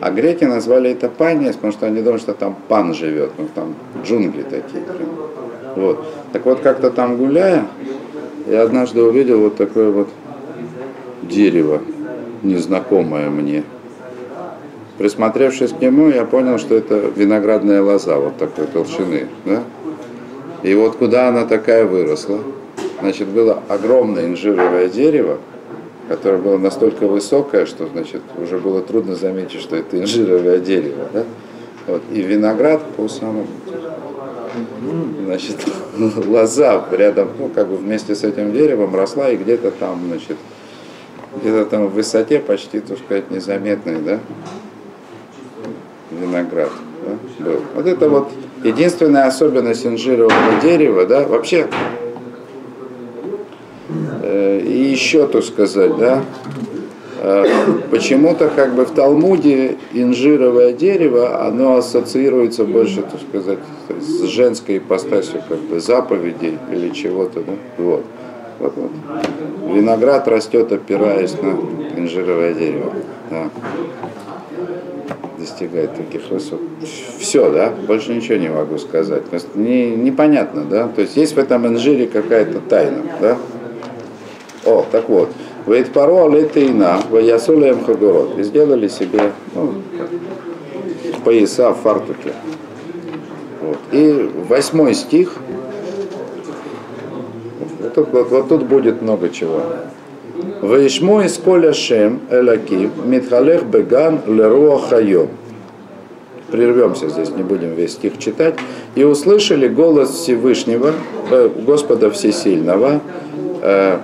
А 0.00 0.10
греки 0.10 0.44
назвали 0.44 0.90
это 0.90 1.08
Паниес, 1.08 1.54
потому 1.54 1.72
что 1.72 1.86
они 1.86 2.02
думают, 2.02 2.22
что 2.22 2.34
там 2.34 2.56
пан 2.68 2.92
живет, 2.92 3.30
ну 3.38 3.48
там 3.54 3.74
джунгли 4.04 4.42
такие. 4.42 4.82
Вот. 5.74 6.04
Так 6.32 6.44
вот, 6.44 6.60
как-то 6.60 6.90
там 6.90 7.16
гуляя, 7.16 7.66
я 8.46 8.62
однажды 8.62 9.02
увидел 9.02 9.40
вот 9.40 9.56
такое 9.56 9.90
вот 9.90 10.08
дерево, 11.22 11.80
незнакомое 12.42 13.30
мне. 13.30 13.64
Присмотревшись 14.98 15.72
к 15.72 15.80
нему, 15.80 16.08
я 16.08 16.24
понял, 16.24 16.58
что 16.58 16.74
это 16.74 17.10
виноградная 17.14 17.82
лоза 17.82 18.18
вот 18.18 18.38
такой 18.38 18.66
толщины. 18.66 19.26
Да? 19.44 19.62
И 20.62 20.74
вот 20.74 20.96
куда 20.96 21.28
она 21.28 21.44
такая 21.44 21.84
выросла, 21.84 22.40
значит, 23.00 23.28
было 23.28 23.62
огромное 23.68 24.26
инжировое 24.26 24.88
дерево, 24.88 25.38
которое 26.08 26.38
было 26.38 26.58
настолько 26.58 27.06
высокое, 27.06 27.66
что, 27.66 27.86
значит, 27.86 28.22
уже 28.40 28.58
было 28.58 28.80
трудно 28.82 29.14
заметить, 29.14 29.60
что 29.60 29.76
это 29.76 30.00
инжировое 30.00 30.60
дерево. 30.60 31.08
Да? 31.12 31.24
Вот. 31.86 32.02
И 32.12 32.20
виноград 32.22 32.82
по 32.96 33.08
самому 33.08 33.46
значит, 35.24 35.56
лоза 36.26 36.84
рядом, 36.90 37.28
ну, 37.38 37.48
как 37.48 37.68
бы 37.68 37.76
вместе 37.76 38.14
с 38.14 38.24
этим 38.24 38.52
деревом 38.52 38.94
росла 38.94 39.30
и 39.30 39.36
где-то 39.36 39.70
там, 39.70 40.00
значит, 40.08 40.36
где-то 41.40 41.66
там 41.66 41.88
в 41.88 41.94
высоте 41.94 42.38
почти, 42.38 42.80
так 42.80 42.98
сказать, 42.98 43.30
незаметный, 43.30 44.00
да, 44.00 44.18
виноград 46.10 46.70
да, 47.04 47.44
был. 47.44 47.60
Вот 47.74 47.86
это 47.86 48.08
вот 48.08 48.30
единственная 48.64 49.26
особенность 49.26 49.84
инжирового 49.84 50.60
дерева, 50.62 51.06
да, 51.06 51.24
вообще, 51.26 51.68
э, 54.22 54.60
и 54.60 54.85
еще, 54.96 55.26
так 55.26 55.44
сказать, 55.44 55.96
да, 55.96 56.22
Э, 57.28 57.44
почему-то 57.90 58.48
как 58.48 58.74
бы 58.74 58.84
в 58.84 58.90
Талмуде 58.92 59.76
инжировое 59.92 60.72
дерево, 60.72 61.44
оно 61.44 61.76
ассоциируется 61.76 62.64
больше, 62.64 63.02
так 63.02 63.20
сказать, 63.28 63.58
с 64.00 64.22
женской 64.24 64.78
ипостасью 64.78 65.42
как 65.48 65.58
бы 65.58 65.80
заповедей 65.80 66.58
или 66.70 66.90
чего-то. 66.90 67.40
Да? 67.40 67.52
Вот. 67.78 68.04
Вот, 68.58 68.72
вот. 68.76 68.90
Виноград 69.74 70.28
растет, 70.28 70.70
опираясь 70.72 71.34
на 71.42 71.58
инжировое 71.98 72.54
дерево. 72.54 72.92
Да. 73.30 73.50
Достигает 75.38 75.96
таких 75.96 76.30
высот. 76.30 76.60
Все, 77.18 77.50
да? 77.50 77.72
Больше 77.88 78.14
ничего 78.14 78.36
не 78.36 78.48
могу 78.48 78.78
сказать. 78.78 79.24
Не, 79.54 79.90
непонятно, 79.90 80.64
да? 80.64 80.88
То 80.88 81.00
есть 81.02 81.16
есть 81.16 81.34
в 81.34 81.38
этом 81.38 81.66
инжире 81.66 82.06
какая-то 82.06 82.60
тайна, 82.60 83.02
да? 83.20 83.36
О, 84.66 84.84
так 84.90 85.08
вот. 85.08 85.30
Ведь 85.66 85.92
паро 85.92 86.28
летейна, 86.28 87.00
ваясулеем 87.10 87.84
хагурот. 87.84 88.38
И 88.38 88.42
сделали 88.42 88.88
себе 88.88 89.32
ну, 89.54 89.74
пояса 91.24 91.70
в 91.70 91.78
фартуке. 91.78 92.32
Вот. 93.60 93.78
И 93.92 94.30
восьмой 94.48 94.94
стих. 94.94 95.34
Вот 97.80 97.94
тут, 97.94 98.08
вот, 98.12 98.30
вот 98.30 98.48
тут 98.48 98.62
будет 98.64 99.02
много 99.02 99.28
чего. 99.28 99.62
Ваишмо 100.60 101.22
из 101.22 101.36
коля 101.38 101.72
шем 101.72 102.20
элаким 102.30 102.90
митхалех 103.04 103.64
беган 103.64 104.20
леруа. 104.26 104.80
Прервемся 106.50 107.08
здесь, 107.08 107.30
не 107.30 107.42
будем 107.42 107.74
весь 107.74 107.92
стих 107.92 108.18
читать. 108.18 108.54
И 108.94 109.02
услышали 109.02 109.66
голос 109.66 110.10
Всевышнего, 110.10 110.92
э, 111.30 111.50
Господа 111.66 112.10
Всесильного, 112.10 113.00
э, 113.62 113.98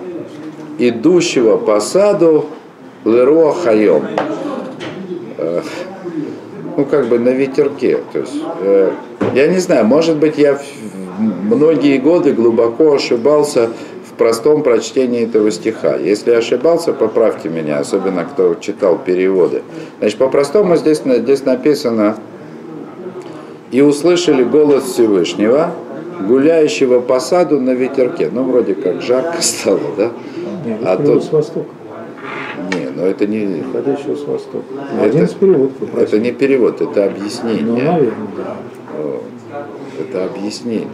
идущего 0.88 1.56
по 1.56 1.80
саду 1.80 2.46
Леруа 3.04 3.52
Хайом. 3.52 4.04
Ну, 6.76 6.86
как 6.86 7.08
бы 7.08 7.18
на 7.18 7.30
ветерке. 7.30 7.98
То 8.12 8.20
есть, 8.20 8.34
э, 8.60 8.90
я 9.34 9.46
не 9.48 9.58
знаю, 9.58 9.84
может 9.84 10.16
быть, 10.16 10.38
я 10.38 10.58
многие 11.18 11.98
годы 11.98 12.32
глубоко 12.32 12.94
ошибался 12.94 13.70
в 14.08 14.14
простом 14.16 14.62
прочтении 14.62 15.24
этого 15.24 15.50
стиха. 15.50 15.96
Если 15.96 16.30
ошибался, 16.30 16.92
поправьте 16.92 17.48
меня, 17.48 17.78
особенно 17.78 18.24
кто 18.24 18.54
читал 18.54 18.98
переводы. 18.98 19.62
Значит, 19.98 20.18
по-простому 20.18 20.76
здесь, 20.76 21.02
здесь 21.04 21.44
написано 21.44 22.16
«И 23.70 23.80
услышали 23.82 24.42
голос 24.42 24.84
Всевышнего, 24.84 25.72
гуляющего 26.26 27.00
по 27.00 27.20
саду 27.20 27.60
на 27.60 27.70
ветерке». 27.70 28.30
Ну, 28.32 28.44
вроде 28.44 28.74
как 28.74 29.02
жарко 29.02 29.42
стало, 29.42 29.80
да? 29.96 30.10
Нет, 30.64 30.80
а 30.84 30.96
тут... 30.96 31.24
с 31.24 31.32
востока. 31.32 31.70
Не, 32.72 32.90
но 32.90 33.06
это 33.06 33.26
не... 33.26 33.62
Входящего 33.62 34.14
с 34.14 34.24
востока. 34.24 34.64
Это, 34.94 35.04
Один 35.04 35.28
перевод 35.28 35.72
Это 35.96 36.18
не 36.18 36.32
перевод, 36.32 36.80
это 36.80 37.06
объяснение. 37.06 37.62
Ну, 37.64 37.76
наверное, 37.76 38.28
да. 38.36 38.56
Это 39.98 40.24
объяснение. 40.24 40.88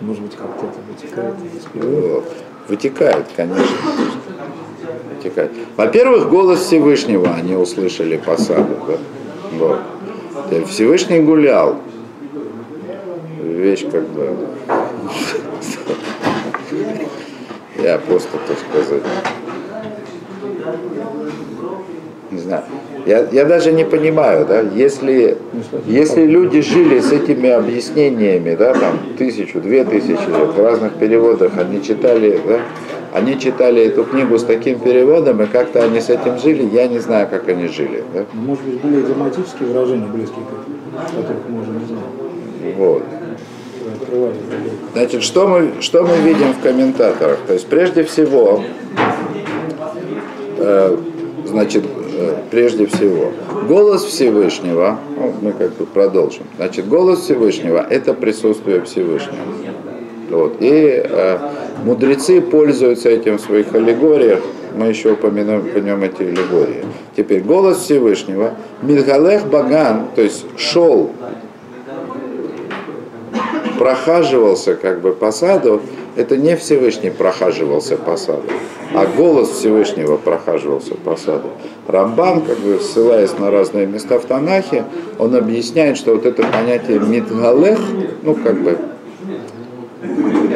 Может 0.00 0.22
быть, 0.22 0.36
как-то 0.36 0.66
это 0.66 0.78
вытекает 0.88 1.34
из 1.56 1.64
перевода? 1.64 2.24
Вытекает, 2.68 3.26
конечно. 3.36 3.64
Вытекает. 5.16 5.50
Во-первых, 5.76 6.30
голос 6.30 6.60
Всевышнего 6.60 7.34
они 7.34 7.54
услышали 7.54 8.16
по 8.16 8.36
саду. 8.36 8.76
Да? 8.86 8.96
Вот. 9.58 9.80
Всевышний 10.68 11.20
гулял. 11.20 11.76
Вещь 13.42 13.84
как 13.90 14.06
бы 14.08 14.36
я 17.82 17.98
просто, 17.98 18.38
так 18.46 18.56
сказать, 18.58 19.02
не 22.30 22.38
знаю. 22.38 22.62
Я, 23.06 23.26
я 23.32 23.44
даже 23.44 23.72
не 23.72 23.84
понимаю, 23.84 24.46
да, 24.46 24.60
если, 24.60 25.38
если 25.86 26.26
люди 26.26 26.60
жили 26.60 27.00
с 27.00 27.10
этими 27.12 27.48
объяснениями, 27.48 28.54
да, 28.54 28.74
там, 28.74 28.98
тысячу, 29.16 29.60
две 29.60 29.84
тысячи 29.84 30.10
лет, 30.10 30.54
в 30.54 30.62
разных 30.62 30.94
переводах, 30.94 31.52
они 31.56 31.82
читали, 31.82 32.38
да, 32.46 32.60
они 33.12 33.38
читали 33.38 33.86
эту 33.86 34.04
книгу 34.04 34.38
с 34.38 34.44
таким 34.44 34.78
переводом, 34.78 35.42
и 35.42 35.46
как-то 35.46 35.82
они 35.82 36.00
с 36.00 36.10
этим 36.10 36.38
жили, 36.38 36.68
я 36.72 36.88
не 36.88 36.98
знаю, 36.98 37.26
как 37.28 37.48
они 37.48 37.68
жили. 37.68 38.04
Да? 38.14 38.24
Может 38.34 38.64
быть, 38.64 38.80
были 38.80 39.00
идиоматические 39.00 39.68
выражения 39.68 40.06
близкие 40.06 40.44
к 40.44 40.52
этому, 40.52 41.22
которых 41.22 41.48
мы 41.48 41.62
уже 41.62 41.70
не 41.70 41.86
знаем. 41.86 42.76
Вот. 42.76 43.02
Значит, 44.92 45.22
что 45.22 45.46
мы, 45.46 45.80
что 45.80 46.02
мы 46.02 46.16
видим 46.16 46.52
в 46.52 46.60
комментаторах? 46.60 47.38
То 47.46 47.52
есть, 47.52 47.66
прежде 47.66 48.02
всего, 48.02 48.62
э, 50.58 50.96
значит, 51.46 51.84
э, 52.14 52.34
прежде 52.50 52.86
всего, 52.86 53.32
голос 53.68 54.04
Всевышнего, 54.04 54.98
ну, 55.16 55.34
мы 55.40 55.52
как 55.52 55.74
бы 55.76 55.86
продолжим. 55.86 56.44
Значит, 56.56 56.88
голос 56.88 57.20
Всевышнего– 57.20 57.86
это 57.90 58.14
присутствие 58.14 58.82
Всевышнего. 58.82 59.44
Вот. 60.30 60.56
И 60.60 61.02
э, 61.04 61.38
мудрецы 61.84 62.40
пользуются 62.40 63.08
этим 63.08 63.38
в 63.38 63.40
своих 63.40 63.74
аллегориях. 63.74 64.40
Мы 64.76 64.86
еще 64.86 65.12
упомянем, 65.12 65.60
упомянем 65.60 66.02
эти 66.04 66.22
аллегории. 66.22 66.84
Теперь 67.16 67.42
голос 67.42 67.78
Всевышнего. 67.78 68.54
Мидгалех 68.82 69.48
Баган, 69.48 70.06
то 70.14 70.22
есть 70.22 70.46
шел, 70.56 71.10
прохаживался 73.80 74.74
как 74.74 75.00
бы 75.00 75.12
по 75.12 75.32
саду, 75.32 75.80
это 76.14 76.36
не 76.36 76.54
Всевышний 76.54 77.08
прохаживался 77.08 77.96
по 77.96 78.18
саду, 78.18 78.42
а 78.92 79.06
голос 79.06 79.52
Всевышнего 79.52 80.18
прохаживался 80.18 80.96
по 80.96 81.16
саду. 81.16 81.48
Рамбан, 81.86 82.42
как 82.42 82.58
бы 82.58 82.78
ссылаясь 82.78 83.38
на 83.38 83.50
разные 83.50 83.86
места 83.86 84.18
в 84.18 84.26
Танахе, 84.26 84.84
он 85.18 85.34
объясняет, 85.34 85.96
что 85.96 86.12
вот 86.12 86.26
это 86.26 86.42
понятие 86.42 87.00
мидгалех, 87.00 87.78
ну 88.22 88.34
как 88.34 88.60
бы, 88.60 88.76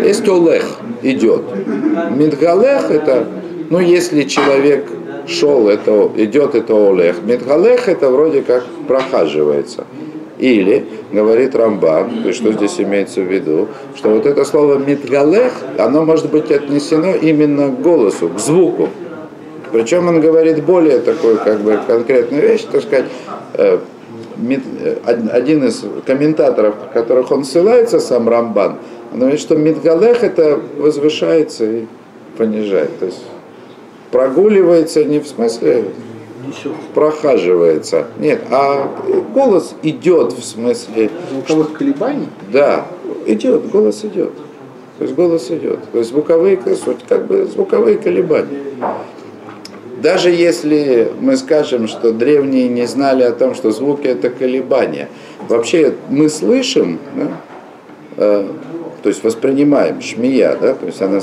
есть 0.04 0.28
олех, 0.28 0.80
идет. 1.00 1.44
Мидгалех 2.10 2.90
это, 2.90 3.26
ну 3.70 3.78
если 3.78 4.24
человек 4.24 4.86
шел, 5.26 5.70
это 5.70 6.10
идет, 6.16 6.54
это 6.54 6.74
олех. 6.74 7.22
Мидгалех 7.22 7.88
это 7.88 8.10
вроде 8.10 8.42
как 8.42 8.66
прохаживается. 8.86 9.86
Или, 10.44 10.84
говорит 11.10 11.54
Рамбан, 11.54 12.20
то 12.20 12.28
есть 12.28 12.38
что 12.40 12.52
здесь 12.52 12.78
имеется 12.78 13.22
в 13.22 13.32
виду, 13.32 13.68
что 13.96 14.10
вот 14.10 14.26
это 14.26 14.44
слово 14.44 14.76
мидгалех, 14.76 15.54
оно 15.78 16.04
может 16.04 16.30
быть 16.30 16.50
отнесено 16.50 17.14
именно 17.14 17.70
к 17.70 17.80
голосу, 17.80 18.28
к 18.28 18.38
звуку. 18.38 18.90
Причем 19.72 20.06
он 20.06 20.20
говорит 20.20 20.62
более 20.62 20.98
такую 20.98 21.38
как 21.38 21.60
бы 21.60 21.80
конкретную 21.86 22.42
вещь, 22.42 22.66
так 22.70 22.82
сказать, 22.82 23.06
э, 23.54 23.78
э, 24.50 24.96
один 25.32 25.64
из 25.64 25.82
комментаторов, 26.04 26.74
которых 26.92 27.30
он 27.30 27.44
ссылается, 27.44 27.98
сам 27.98 28.28
Рамбан, 28.28 28.76
он 29.14 29.20
говорит, 29.20 29.40
что 29.40 29.56
Мидгалех 29.56 30.22
это 30.22 30.60
возвышается 30.76 31.64
и 31.64 31.86
понижает. 32.36 32.98
То 32.98 33.06
есть 33.06 33.22
прогуливается 34.10 35.04
не 35.04 35.20
в 35.20 35.26
смысле 35.26 35.84
прохаживается. 36.94 38.06
Нет, 38.18 38.42
а 38.50 38.90
голос 39.32 39.74
идет 39.82 40.32
в 40.32 40.44
смысле... 40.44 41.10
Звуковых 41.30 41.72
колебаний? 41.72 42.28
Да, 42.52 42.86
идет, 43.26 43.68
голос 43.70 44.04
идет. 44.04 44.32
То 44.98 45.04
есть 45.04 45.14
голос 45.14 45.50
идет. 45.50 45.80
То 45.90 45.98
есть 45.98 46.10
звуковые, 46.10 46.58
как 47.08 47.26
бы 47.26 47.46
звуковые 47.46 47.98
колебания. 47.98 48.60
Даже 50.02 50.30
если 50.30 51.10
мы 51.18 51.36
скажем, 51.36 51.88
что 51.88 52.12
древние 52.12 52.68
не 52.68 52.86
знали 52.86 53.22
о 53.22 53.32
том, 53.32 53.54
что 53.54 53.70
звуки 53.70 54.06
это 54.06 54.28
колебания, 54.28 55.08
вообще 55.48 55.94
мы 56.10 56.28
слышим, 56.28 56.98
да, 57.16 57.28
э, 58.18 58.48
то 59.02 59.08
есть 59.08 59.24
воспринимаем, 59.24 60.02
шмия, 60.02 60.56
да, 60.60 60.74
то 60.74 60.86
есть 60.86 61.00
она 61.00 61.22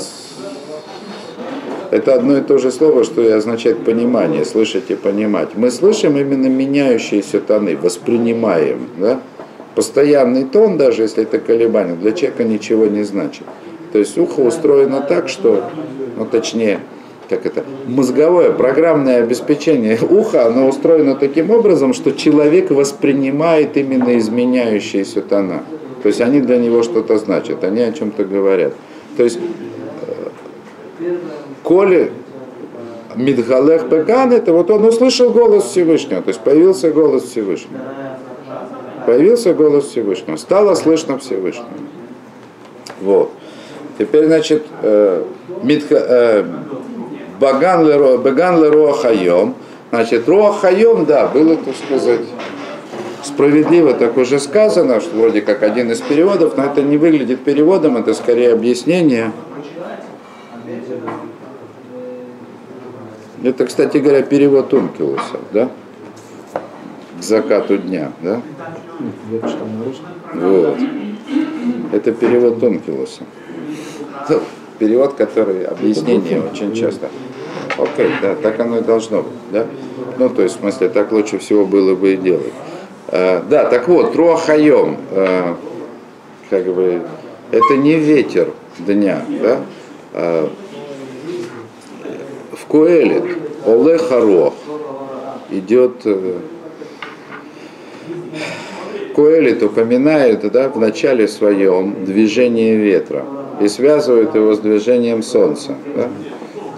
это 1.92 2.14
одно 2.14 2.38
и 2.38 2.40
то 2.40 2.56
же 2.56 2.72
слово, 2.72 3.04
что 3.04 3.20
и 3.20 3.28
означает 3.28 3.84
понимание, 3.84 4.46
слышать 4.46 4.84
и 4.88 4.94
понимать. 4.94 5.50
Мы 5.56 5.70
слышим 5.70 6.16
именно 6.16 6.46
меняющиеся 6.46 7.38
тоны, 7.38 7.76
воспринимаем. 7.76 8.88
Да? 8.96 9.20
Постоянный 9.74 10.44
тон, 10.44 10.78
даже 10.78 11.02
если 11.02 11.24
это 11.24 11.38
колебание, 11.38 11.94
для 11.94 12.12
человека 12.12 12.44
ничего 12.44 12.86
не 12.86 13.02
значит. 13.02 13.44
То 13.92 13.98
есть 13.98 14.16
ухо 14.16 14.40
устроено 14.40 15.02
так, 15.06 15.28
что, 15.28 15.64
ну 16.16 16.24
точнее, 16.24 16.80
как 17.28 17.44
это, 17.44 17.62
мозговое, 17.86 18.52
программное 18.52 19.22
обеспечение 19.22 19.98
уха, 20.10 20.46
оно 20.46 20.68
устроено 20.68 21.14
таким 21.14 21.50
образом, 21.50 21.92
что 21.92 22.12
человек 22.12 22.70
воспринимает 22.70 23.76
именно 23.76 24.16
изменяющиеся 24.16 25.20
тона. 25.20 25.62
То 26.02 26.08
есть 26.08 26.22
они 26.22 26.40
для 26.40 26.56
него 26.56 26.82
что-то 26.82 27.18
значат, 27.18 27.62
они 27.64 27.82
о 27.82 27.92
чем-то 27.92 28.24
говорят. 28.24 28.72
То 29.18 29.24
есть 29.24 29.38
Коли 31.62 32.12
Мидгалех 33.14 33.88
Беган, 33.88 34.32
это 34.32 34.52
вот 34.52 34.70
он 34.70 34.84
услышал 34.84 35.30
голос 35.30 35.64
Всевышнего, 35.64 36.22
то 36.22 36.28
есть 36.28 36.40
появился 36.40 36.90
голос 36.90 37.24
Всевышнего. 37.24 37.80
Появился 39.06 39.52
голос 39.52 39.88
Всевышнего, 39.88 40.36
стало 40.36 40.74
слышно 40.74 41.18
Всевышнего. 41.18 41.66
Вот. 43.00 43.30
Теперь, 43.98 44.26
значит, 44.26 44.64
э, 44.82 45.24
Мидха, 45.62 45.96
э, 45.96 46.44
Баган 47.38 47.84
Хайом, 48.94 49.54
значит, 49.90 50.28
Роа 50.28 50.54
да, 51.06 51.26
было, 51.26 51.56
так 51.56 51.74
сказать, 51.86 52.20
справедливо 53.24 53.94
так 53.94 54.16
уже 54.16 54.38
сказано, 54.38 55.00
что 55.00 55.16
вроде 55.16 55.40
как 55.40 55.62
один 55.62 55.90
из 55.90 56.00
переводов, 56.00 56.56
но 56.56 56.64
это 56.64 56.82
не 56.82 56.96
выглядит 56.96 57.40
переводом, 57.40 57.96
это 57.96 58.14
скорее 58.14 58.52
объяснение 58.52 59.32
Это, 63.44 63.66
кстати 63.66 63.96
говоря, 63.96 64.22
перевод 64.22 64.72
Ункилуса, 64.72 65.38
да? 65.52 65.68
К 67.18 67.22
закату 67.22 67.76
дня, 67.76 68.12
да? 68.20 68.40
Вот. 70.34 70.78
Это 71.92 72.12
перевод 72.12 72.62
Ункилуса. 72.62 73.22
Перевод, 74.78 75.14
который 75.14 75.64
объяснение 75.64 76.40
очень 76.40 76.74
часто. 76.74 77.08
Окей, 77.78 78.10
да, 78.20 78.34
так 78.36 78.60
оно 78.60 78.78
и 78.78 78.82
должно 78.82 79.22
быть, 79.22 79.32
да? 79.50 79.66
Ну, 80.18 80.28
то 80.28 80.42
есть, 80.42 80.56
в 80.56 80.60
смысле, 80.60 80.88
так 80.88 81.10
лучше 81.10 81.38
всего 81.38 81.64
было 81.64 81.94
бы 81.94 82.14
и 82.14 82.16
делать. 82.16 82.52
А, 83.08 83.44
да, 83.48 83.64
так 83.64 83.88
вот, 83.88 84.14
Руахайом, 84.14 84.98
а, 85.10 85.56
как 86.50 86.66
бы, 86.66 87.02
это 87.50 87.76
не 87.76 87.94
ветер 87.94 88.52
дня, 88.78 89.22
да? 89.42 90.48
Коэлит, 92.72 93.24
Оле 93.66 93.98
Харох, 93.98 94.54
идет 95.50 95.92
э, 96.06 96.38
Коэлит 99.14 99.62
упоминает 99.62 100.50
да, 100.50 100.70
в 100.70 100.78
начале 100.78 101.28
своем 101.28 102.06
движение 102.06 102.76
ветра 102.76 103.26
и 103.60 103.68
связывает 103.68 104.34
его 104.34 104.54
с 104.54 104.60
движением 104.60 105.22
солнца. 105.22 105.74
Да? 105.94 106.08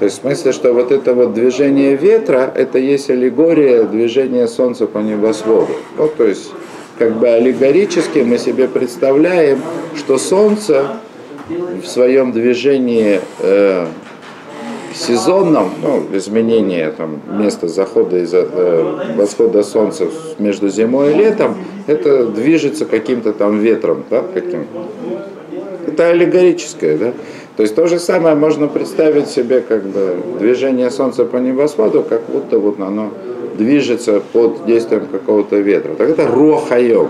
То 0.01 0.07
есть 0.07 0.19
в 0.19 0.21
смысле, 0.23 0.51
что 0.51 0.73
вот 0.73 0.91
это 0.91 1.15
вот 1.15 1.33
движение 1.33 1.95
ветра, 1.95 2.53
это 2.53 2.81
есть 2.81 3.09
аллегория 3.09 3.85
движения 3.85 4.49
солнца 4.49 4.89
по 4.89 4.99
небосводу. 4.99 5.69
Ну, 5.97 6.09
то 6.09 6.25
есть 6.25 6.51
как 6.99 7.21
бы 7.21 7.29
аллегорически 7.29 8.19
мы 8.19 8.39
себе 8.39 8.67
представляем, 8.67 9.63
что 9.97 10.19
солнце 10.19 10.97
в 11.49 11.87
своем 11.87 12.33
движении 12.33 13.21
э, 13.39 13.87
сезонном, 14.95 15.71
ну, 15.83 16.17
изменение 16.17 16.91
там, 16.91 17.21
места 17.31 17.69
захода 17.69 18.19
и 18.19 18.27
э, 18.31 19.15
восхода 19.17 19.63
солнца 19.63 20.07
между 20.39 20.69
зимой 20.69 21.13
и 21.13 21.15
летом, 21.15 21.57
это 21.87 22.27
движется 22.27 22.87
каким-то 22.87 23.33
там 23.33 23.59
ветром, 23.59 24.05
да, 24.09 24.23
каким 24.33 24.67
это 25.87 26.09
аллегорическое, 26.09 26.97
да. 26.97 27.13
То 27.57 27.63
есть 27.63 27.75
то 27.75 27.87
же 27.87 27.99
самое 27.99 28.35
можно 28.35 28.67
представить 28.67 29.29
себе 29.29 29.61
как 29.61 29.85
бы 29.85 30.17
движение 30.41 30.91
солнца 30.91 31.25
по 31.25 31.37
небосводу, 31.37 32.03
как 32.03 32.23
будто 32.27 32.59
вот 32.59 32.81
оно 32.81 33.11
движется 33.57 34.21
под 34.33 34.67
действием 34.67 35.07
какого-то 35.07 35.57
ветра. 35.57 35.95
Так 35.95 36.11
это 36.11 36.27
рохаем. 36.27 37.09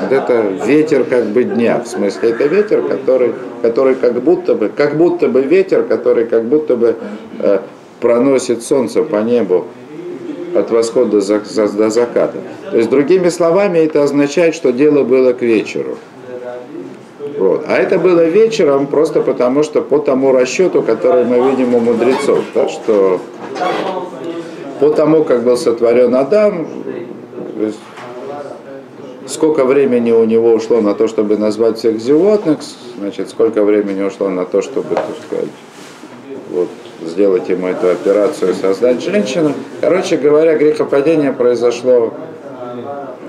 Вот 0.00 0.12
это 0.12 0.42
ветер 0.66 1.04
как 1.04 1.26
бы 1.26 1.44
дня, 1.44 1.80
в 1.80 1.86
смысле 1.86 2.30
это 2.30 2.46
ветер, 2.46 2.82
который, 2.82 3.32
который 3.62 3.94
как 3.94 4.20
будто 4.22 4.54
бы, 4.54 4.68
как 4.68 4.96
будто 4.96 5.28
бы 5.28 5.42
ветер, 5.42 5.84
который 5.84 6.26
как 6.26 6.44
будто 6.44 6.76
бы 6.76 6.96
э, 7.38 7.60
проносит 8.00 8.62
солнце 8.62 9.02
по 9.02 9.16
небу 9.16 9.66
от 10.54 10.70
восхода 10.70 11.20
за, 11.20 11.40
за, 11.40 11.68
до 11.68 11.90
заката. 11.90 12.38
То 12.70 12.76
есть, 12.76 12.90
другими 12.90 13.28
словами, 13.28 13.78
это 13.78 14.02
означает, 14.02 14.54
что 14.54 14.72
дело 14.72 15.04
было 15.04 15.32
к 15.32 15.42
вечеру. 15.42 15.96
Вот. 17.38 17.64
А 17.66 17.76
это 17.76 17.98
было 17.98 18.24
вечером 18.24 18.86
просто 18.86 19.20
потому, 19.20 19.62
что 19.62 19.82
по 19.82 19.98
тому 19.98 20.32
расчету, 20.32 20.82
который 20.82 21.24
мы 21.24 21.50
видим 21.50 21.74
у 21.74 21.80
мудрецов, 21.80 22.44
да, 22.54 22.68
что 22.68 23.20
по 24.80 24.90
тому, 24.90 25.24
как 25.24 25.42
был 25.42 25.56
сотворен 25.56 26.14
Адам, 26.14 26.66
сколько 29.26 29.64
времени 29.64 30.12
у 30.12 30.24
него 30.24 30.52
ушло 30.52 30.80
на 30.80 30.94
то, 30.94 31.08
чтобы 31.08 31.36
назвать 31.36 31.78
всех 31.78 32.00
животных, 32.00 32.58
значит, 32.98 33.30
сколько 33.30 33.62
времени 33.62 34.02
ушло 34.02 34.28
на 34.28 34.44
то, 34.44 34.62
чтобы, 34.62 34.94
так 34.94 35.06
сказать, 35.26 35.50
вот, 36.50 36.68
сделать 37.04 37.48
ему 37.48 37.68
эту 37.68 37.88
операцию, 37.90 38.54
создать 38.54 39.02
женщину. 39.02 39.52
Короче 39.80 40.16
говоря, 40.16 40.56
грехопадение 40.56 41.32
произошло 41.32 42.12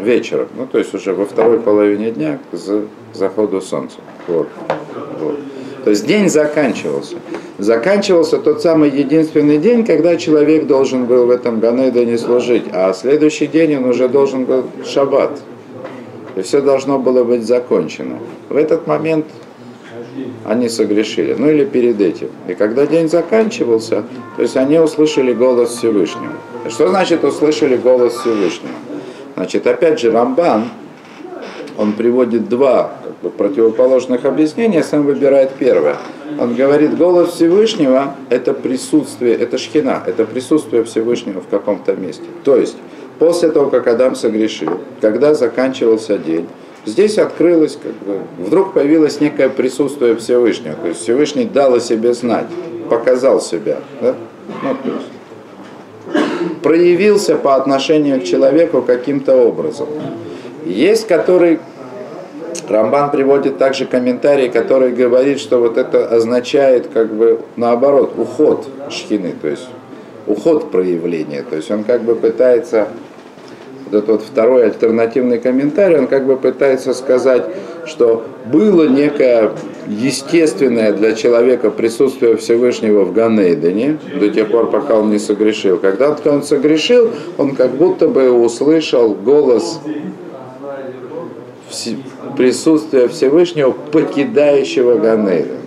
вечером, 0.02 0.48
ну, 0.58 0.68
то 0.68 0.78
есть 0.78 0.94
уже 0.94 1.14
во 1.14 1.26
второй 1.26 1.60
половине 1.60 2.12
дня 2.12 2.40
к 2.52 2.58
заходу 3.16 3.62
солнца. 3.62 3.98
Вот. 4.28 4.48
Вот. 5.20 5.40
То 5.84 5.92
есть 5.92 6.06
день 6.06 6.30
заканчивался. 6.30 7.16
Заканчивался 7.58 8.38
тот 8.38 8.62
самый 8.62 8.90
единственный 8.90 9.60
день, 9.60 9.86
когда 9.86 10.18
человек 10.18 10.68
должен 10.68 11.06
был 11.06 11.28
в 11.28 11.30
этом 11.30 11.60
Ганедане 11.60 12.18
служить, 12.18 12.66
а 12.74 12.92
следующий 12.94 13.48
день 13.48 13.78
он 13.78 13.86
уже 13.86 14.10
должен 14.10 14.46
был 14.46 14.66
шаббат 14.84 15.40
и 16.36 16.42
все 16.42 16.62
должно 16.62 17.00
было 17.00 17.24
быть 17.24 17.46
закончено. 17.46 18.20
В 18.50 18.56
этот 18.56 18.88
момент 18.88 19.26
они 20.46 20.70
согрешили, 20.70 21.36
ну 21.38 21.50
или 21.50 21.66
перед 21.66 22.00
этим. 22.00 22.30
И 22.48 22.54
когда 22.54 22.86
день 22.86 23.10
заканчивался, 23.10 24.04
то 24.36 24.42
есть 24.42 24.56
они 24.58 24.80
услышали 24.80 25.34
голос 25.34 25.78
Всевышнего. 25.78 26.34
Что 26.70 26.90
значит 26.90 27.24
услышали 27.24 27.76
голос 27.76 28.14
Всевышнего? 28.14 28.74
Значит, 29.36 29.68
опять 29.68 30.00
же, 30.00 30.12
Рамбан, 30.12 30.70
он 31.78 31.94
приводит 31.94 32.48
два 32.48 32.94
как 33.04 33.16
бы, 33.22 33.30
противоположных 33.30 34.24
объяснения, 34.26 34.82
сам 34.84 35.04
выбирает 35.04 35.52
первое. 35.60 35.98
Он 36.40 36.56
говорит, 36.56 36.98
голос 36.98 37.34
Всевышнего– 37.34 38.16
это 38.30 38.54
присутствие, 38.54 39.36
это 39.36 39.58
шхина, 39.58 40.04
это 40.06 40.26
присутствие 40.26 40.84
Всевышнего 40.84 41.42
в 41.42 41.48
каком-то 41.48 41.96
месте. 41.96 42.24
То 42.44 42.56
есть, 42.56 42.78
после 43.20 43.50
того, 43.50 43.70
как 43.70 43.88
Адам 43.88 44.16
согрешил, 44.16 44.80
когда 45.02 45.34
заканчивался 45.34 46.18
день, 46.18 46.48
здесь 46.86 47.18
открылось, 47.18 47.78
как 47.82 47.94
бы, 47.94 48.20
вдруг 48.38 48.74
появилось 48.74 49.20
некое 49.20 49.50
присутствие 49.50 50.16
Всевышнего. 50.16 50.76
То 50.76 50.88
есть 50.88 51.02
Всевышний 51.02 51.46
дал 51.46 51.74
о 51.76 51.80
себе 51.80 52.14
знать, 52.14 52.48
показал 52.90 53.42
себя. 53.42 53.80
Да? 54.02 54.16
Ну, 54.64 54.76
то 54.84 54.90
есть, 54.90 56.62
проявился 56.62 57.36
по 57.36 57.56
отношению 57.56 58.22
к 58.22 58.24
человеку 58.24 58.82
каким-то 58.82 59.36
образом. 59.36 59.88
Есть, 60.66 61.08
который 61.08 61.60
Рамбан 62.68 63.12
приводит 63.12 63.58
также 63.58 63.86
комментарий, 63.86 64.50
который 64.50 64.92
говорит, 64.92 65.40
что 65.40 65.60
вот 65.60 65.78
это 65.78 66.08
означает 66.08 66.88
как 66.94 67.14
бы 67.14 67.42
наоборот 67.56 68.14
уход 68.18 68.68
шхины, 68.90 69.34
то 69.40 69.48
есть 69.48 69.68
уход 70.28 70.72
проявления. 70.72 71.44
То 71.48 71.56
есть 71.56 71.70
он 71.72 71.84
как 71.84 72.04
бы 72.04 72.16
пытается, 72.16 72.88
вот 73.86 73.98
этот 73.98 74.10
вот 74.10 74.22
второй 74.24 74.66
альтернативный 74.66 75.40
комментарий, 75.40 75.98
он 76.00 76.08
как 76.08 76.26
бы 76.26 76.38
пытается 76.38 76.94
сказать, 76.94 77.44
что 77.86 78.26
было 78.52 78.88
некое 78.88 79.52
естественное 79.88 80.92
для 80.92 81.14
человека 81.14 81.70
присутствие 81.70 82.38
Всевышнего 82.38 83.04
в 83.04 83.14
Ганейдене 83.14 84.00
до 84.20 84.30
тех 84.30 84.50
пор, 84.50 84.70
пока 84.72 84.96
он 84.96 85.12
не 85.12 85.20
согрешил. 85.20 85.78
Когда 85.78 86.16
он 86.26 86.44
согрешил, 86.44 87.12
он 87.38 87.56
как 87.56 87.72
будто 87.72 88.08
бы 88.08 88.32
услышал 88.32 89.14
голос 89.14 89.80
присутствия 92.36 93.08
Всевышнего, 93.08 93.72
покидающего 93.72 94.98
Ганейден. 94.98 95.58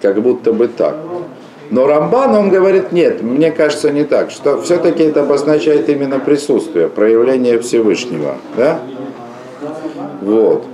Как 0.00 0.20
будто 0.22 0.52
бы 0.52 0.68
так. 0.68 0.96
Но 1.70 1.86
Рамбан, 1.86 2.34
он 2.34 2.50
говорит, 2.50 2.90
нет, 2.90 3.22
мне 3.22 3.52
кажется 3.52 3.90
не 3.90 4.04
так, 4.04 4.32
что 4.32 4.60
все-таки 4.60 5.04
это 5.04 5.22
обозначает 5.22 5.88
именно 5.88 6.18
присутствие, 6.18 6.88
проявление 6.88 7.60
Всевышнего. 7.60 8.34
Да? 8.56 8.80
Вот. 10.20 10.64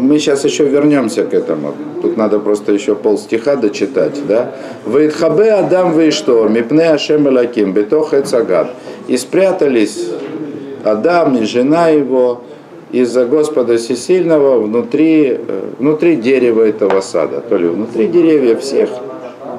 Мы 0.00 0.18
сейчас 0.18 0.44
еще 0.44 0.64
вернемся 0.64 1.24
к 1.24 1.32
этому. 1.32 1.74
Тут 2.02 2.16
надо 2.16 2.40
просто 2.40 2.72
еще 2.72 2.96
пол 2.96 3.16
стиха 3.16 3.54
дочитать, 3.54 4.20
да? 4.26 4.52
Вейтхабе 4.84 5.52
Адам 5.52 5.96
Вейштор, 5.96 6.48
Мипне 6.48 6.90
Ашем 6.90 7.28
Элаким, 7.28 7.72
Бетох. 7.72 8.12
И 9.06 9.16
спрятались 9.16 10.08
Адам 10.82 11.36
и 11.36 11.44
жена 11.44 11.88
его 11.88 12.42
из-за 12.92 13.26
Господа 13.26 13.76
Всесильного 13.76 14.60
внутри, 14.60 15.38
э, 15.38 15.70
внутри 15.78 16.16
дерева 16.16 16.62
этого 16.62 17.00
сада. 17.00 17.40
То 17.40 17.56
ли 17.56 17.68
внутри 17.68 18.06
деревьев 18.08 18.60
всех, 18.60 18.90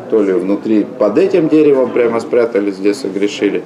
то 0.09 0.21
ли 0.21 0.33
внутри 0.33 0.85
под 0.85 1.17
этим 1.17 1.49
деревом 1.49 1.91
прямо 1.91 2.19
спрятались, 2.19 2.77
где 2.77 2.93
согрешили. 2.93 3.63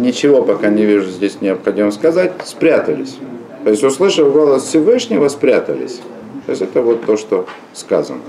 Ничего 0.00 0.42
пока 0.42 0.68
не 0.68 0.84
вижу 0.84 1.10
здесь 1.10 1.40
необходимо 1.40 1.90
сказать. 1.90 2.32
Спрятались. 2.44 3.18
То 3.64 3.70
есть, 3.70 3.82
услышав 3.82 4.32
голос 4.32 4.62
Всевышнего, 4.64 5.28
спрятались. 5.28 6.00
То 6.46 6.50
есть, 6.50 6.62
это 6.62 6.82
вот 6.82 7.04
то, 7.04 7.16
что 7.16 7.46
сказано. 7.72 8.20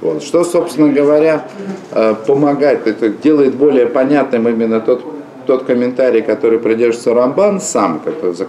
Вот. 0.00 0.22
Что, 0.22 0.44
собственно 0.44 0.90
говоря, 0.90 1.46
э, 1.92 2.14
помогает, 2.26 2.86
это 2.86 3.10
делает 3.10 3.54
более 3.54 3.86
понятным 3.86 4.48
именно 4.48 4.80
тот 4.80 5.04
тот 5.50 5.64
комментарий, 5.64 6.22
который 6.22 6.60
придерживается 6.60 7.12
Рамбан 7.12 7.60
сам, 7.60 8.00
как, 8.04 8.36
за, 8.36 8.46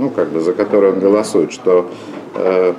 ну, 0.00 0.10
как 0.10 0.30
бы, 0.30 0.40
за 0.40 0.52
который 0.52 0.90
он 0.90 0.98
голосует, 0.98 1.52
что 1.52 1.88
э, 2.34 2.74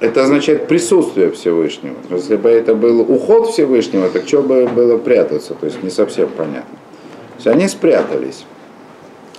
это 0.00 0.24
означает 0.24 0.68
присутствие 0.68 1.30
Всевышнего. 1.30 1.94
Если 2.10 2.36
бы 2.36 2.50
это 2.50 2.74
был 2.74 3.00
уход 3.00 3.48
Всевышнего, 3.48 4.10
так 4.10 4.28
что 4.28 4.42
бы 4.42 4.66
было 4.66 4.98
прятаться? 4.98 5.54
То 5.54 5.64
есть 5.64 5.82
не 5.82 5.88
совсем 5.88 6.28
понятно. 6.28 6.60
То 6.60 7.36
есть 7.36 7.46
они 7.46 7.68
спрятались. 7.68 8.44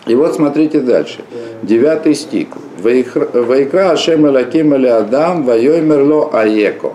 И 0.07 0.15
вот 0.15 0.33
смотрите 0.33 0.79
дальше. 0.79 1.19
Девятый 1.61 2.15
стих. 2.15 2.47
Вайкра 2.81 3.91
Ашем 3.91 4.25
Элаким 4.25 4.73
Адам 4.73 5.43
Вайоймерло 5.43 6.31
Аеко. 6.33 6.93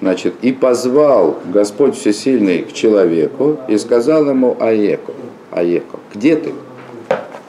Значит, 0.00 0.34
и 0.42 0.50
позвал 0.50 1.38
Господь 1.44 1.96
Всесильный 1.96 2.62
к 2.62 2.72
человеку 2.72 3.58
и 3.68 3.78
сказал 3.78 4.28
ему 4.28 4.56
Аеко. 4.58 5.12
Аеко. 5.50 5.98
Где 6.14 6.36
ты? 6.36 6.52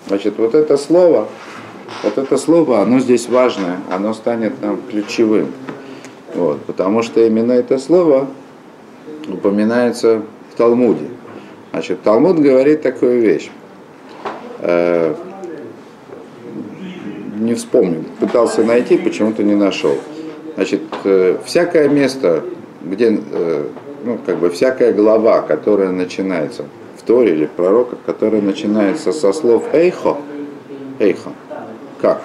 Значит, 0.07 0.35
вот 0.38 0.55
это 0.55 0.77
слово, 0.77 1.27
вот 2.03 2.17
это 2.17 2.38
слово, 2.38 2.81
оно 2.81 2.99
здесь 2.99 3.27
важное, 3.29 3.77
оно 3.91 4.13
станет 4.13 4.62
нам 4.62 4.79
ключевым. 4.89 5.51
Вот, 6.33 6.62
потому 6.62 7.03
что 7.03 7.25
именно 7.25 7.51
это 7.51 7.77
слово 7.77 8.27
упоминается 9.27 10.21
в 10.51 10.57
Талмуде. 10.57 11.05
Значит, 11.71 12.01
Талмуд 12.01 12.39
говорит 12.39 12.81
такую 12.81 13.21
вещь. 13.21 13.49
Э, 14.59 15.15
не 17.38 17.53
вспомню, 17.53 18.03
пытался 18.19 18.63
найти, 18.63 18.97
почему-то 18.97 19.43
не 19.43 19.55
нашел. 19.55 19.95
Значит, 20.55 20.81
э, 21.03 21.38
всякое 21.45 21.88
место, 21.88 22.43
где, 22.83 23.19
э, 23.31 23.67
ну, 24.03 24.19
как 24.25 24.38
бы 24.39 24.49
всякая 24.49 24.93
глава, 24.93 25.41
которая 25.41 25.91
начинается 25.91 26.65
Торе 27.09 27.33
или 27.33 27.47
пророках, 27.47 27.97
который 28.05 28.39
начинается 28.39 29.11
со 29.11 29.33
слов 29.33 29.73
«эйхо», 29.73 30.17
«эйхо», 30.99 31.31
как? 31.99 32.21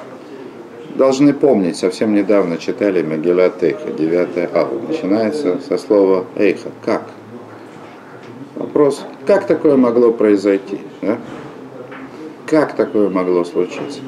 Должны 0.95 1.33
помнить, 1.33 1.79
совсем 1.79 2.15
недавно 2.15 2.59
читали 2.59 3.01
Мегилат 3.01 3.63
Эйха, 3.63 3.91
9 3.93 4.55
ава, 4.55 4.79
начинается 4.87 5.59
со 5.67 5.79
слова 5.79 6.27
«эйха», 6.37 6.69
как? 6.85 7.05
Вопрос, 8.57 9.03
как 9.27 9.47
такое 9.47 9.79
могло 9.79 10.13
произойти? 10.13 10.81
Да? 11.01 11.17
Как 12.47 12.77
такое 12.77 13.09
могло 13.09 13.45
случиться? 13.45 14.01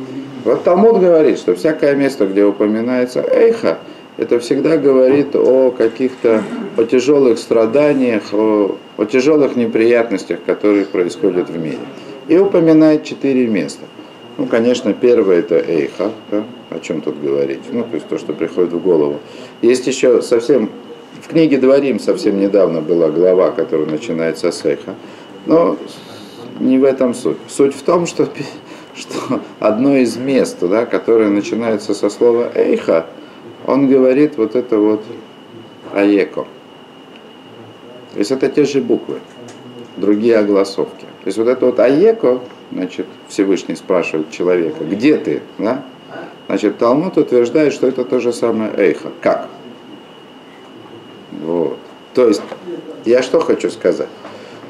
Вот 0.44 0.62
Талмуд 0.62 1.00
говорит, 1.00 1.38
что 1.38 1.54
всякое 1.54 1.94
место, 1.94 2.26
где 2.26 2.44
упоминается 2.44 3.22
«эйха», 3.22 3.78
это 4.18 4.38
всегда 4.40 4.76
говорит 4.76 5.34
о 5.36 5.70
каких-то 5.70 6.42
о 6.76 6.84
тяжелых 6.84 7.38
страданиях, 7.38 8.24
о, 8.34 8.76
о 8.96 9.04
тяжелых 9.04 9.56
неприятностях, 9.56 10.40
которые 10.44 10.85
происходят 10.85 11.50
в 11.50 11.59
мире. 11.59 11.78
И 12.28 12.37
упоминает 12.37 13.04
четыре 13.04 13.46
места. 13.46 13.85
Ну, 14.38 14.46
конечно, 14.46 14.92
первое 14.92 15.38
это 15.38 15.56
Эйха, 15.56 16.11
да? 16.30 16.44
о 16.70 16.78
чем 16.80 17.00
тут 17.00 17.20
говорить, 17.20 17.61
ну, 17.72 17.85
то 17.85 17.94
есть 17.94 18.06
то, 18.09 18.18
что 18.18 18.32
приходит 18.32 18.72
в 18.72 18.82
голову. 18.82 19.20
Есть 19.62 19.87
еще 19.87 20.20
совсем, 20.20 20.70
в 21.22 21.28
книге 21.28 21.56
Дворим 21.59 21.98
совсем 21.98 22.38
недавно 22.38 22.80
была 22.82 23.09
глава, 23.09 23.50
которая 23.50 23.87
начинается 23.87 24.52
с 24.52 24.64
Эйха, 24.64 24.94
но 25.46 25.78
не 26.61 26.78
в 26.78 26.85
этом 26.85 27.14
суть. 27.14 27.38
Суть 27.48 27.74
в 27.74 27.82
том, 27.82 28.06
что, 28.06 28.28
что 28.94 29.40
одно 29.59 29.96
из 29.96 30.16
мест, 30.16 30.59
да, 30.61 30.85
которое 30.85 31.30
начинается 31.30 31.94
со 31.94 32.11
слова 32.11 32.50
Эйха, 32.54 33.06
он 33.66 33.88
говорит 33.88 34.37
вот 34.37 34.54
это 34.54 34.76
вот 34.78 35.02
Аеко. 35.94 36.46
То 38.16 38.20
есть 38.20 38.31
это 38.31 38.48
те 38.48 38.64
же 38.64 38.81
буквы, 38.81 39.20
другие 39.96 40.38
огласовки. 40.38 41.05
То 41.22 41.26
есть 41.26 41.38
вот 41.38 41.48
это 41.48 41.66
вот 41.66 41.79
Аеко, 41.79 42.40
значит, 42.72 43.07
Всевышний 43.29 43.76
спрашивает 43.76 44.31
человека, 44.31 44.83
где 44.85 45.16
ты? 45.16 45.42
Да? 45.59 45.85
Значит, 46.48 46.79
Талмуд 46.79 47.18
утверждает, 47.18 47.72
что 47.72 47.87
это 47.87 48.05
то 48.05 48.18
же 48.18 48.33
самое 48.33 48.72
Эйха. 48.76 49.09
Как? 49.20 49.48
Вот. 51.42 51.79
То 52.14 52.29
есть, 52.29 52.42
я 53.05 53.22
что 53.22 53.40
хочу 53.40 53.70
сказать? 53.70 54.09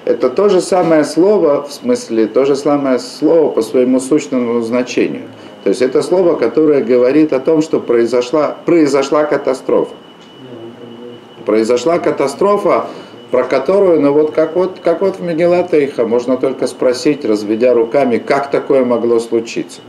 Это 0.04 0.28
то 0.28 0.48
же 0.48 0.60
самое 0.60 1.04
слово, 1.04 1.62
в 1.62 1.72
смысле, 1.72 2.26
то 2.26 2.44
же 2.44 2.56
самое 2.56 2.98
слово 2.98 3.50
по 3.50 3.62
своему 3.62 4.00
сущному 4.00 4.60
значению– 4.60 5.22
то 5.66 5.70
есть 5.70 5.82
это 5.82 6.00
слово, 6.00 6.36
которое 6.36 6.80
говорит 6.84 7.32
о 7.32 7.40
том, 7.40 7.60
что 7.60 7.80
произошла, 7.80 8.56
произошла 8.66 9.24
катастрофа. 9.24 9.90
Произошла 11.44 11.98
катастрофа, 11.98 12.86
про 13.30 13.44
которую, 13.44 14.00
ну 14.00 14.12
вот 14.12 14.32
как 14.32 14.56
вот, 14.56 14.78
как 14.82 15.00
вот 15.00 15.18
в 15.18 15.22
Мегелатейха, 15.22 16.06
можно 16.06 16.36
только 16.36 16.66
спросить, 16.66 17.24
разведя 17.24 17.74
руками, 17.74 18.18
как 18.18 18.50
такое 18.50 18.84
могло 18.84 19.18
случиться. 19.18 19.80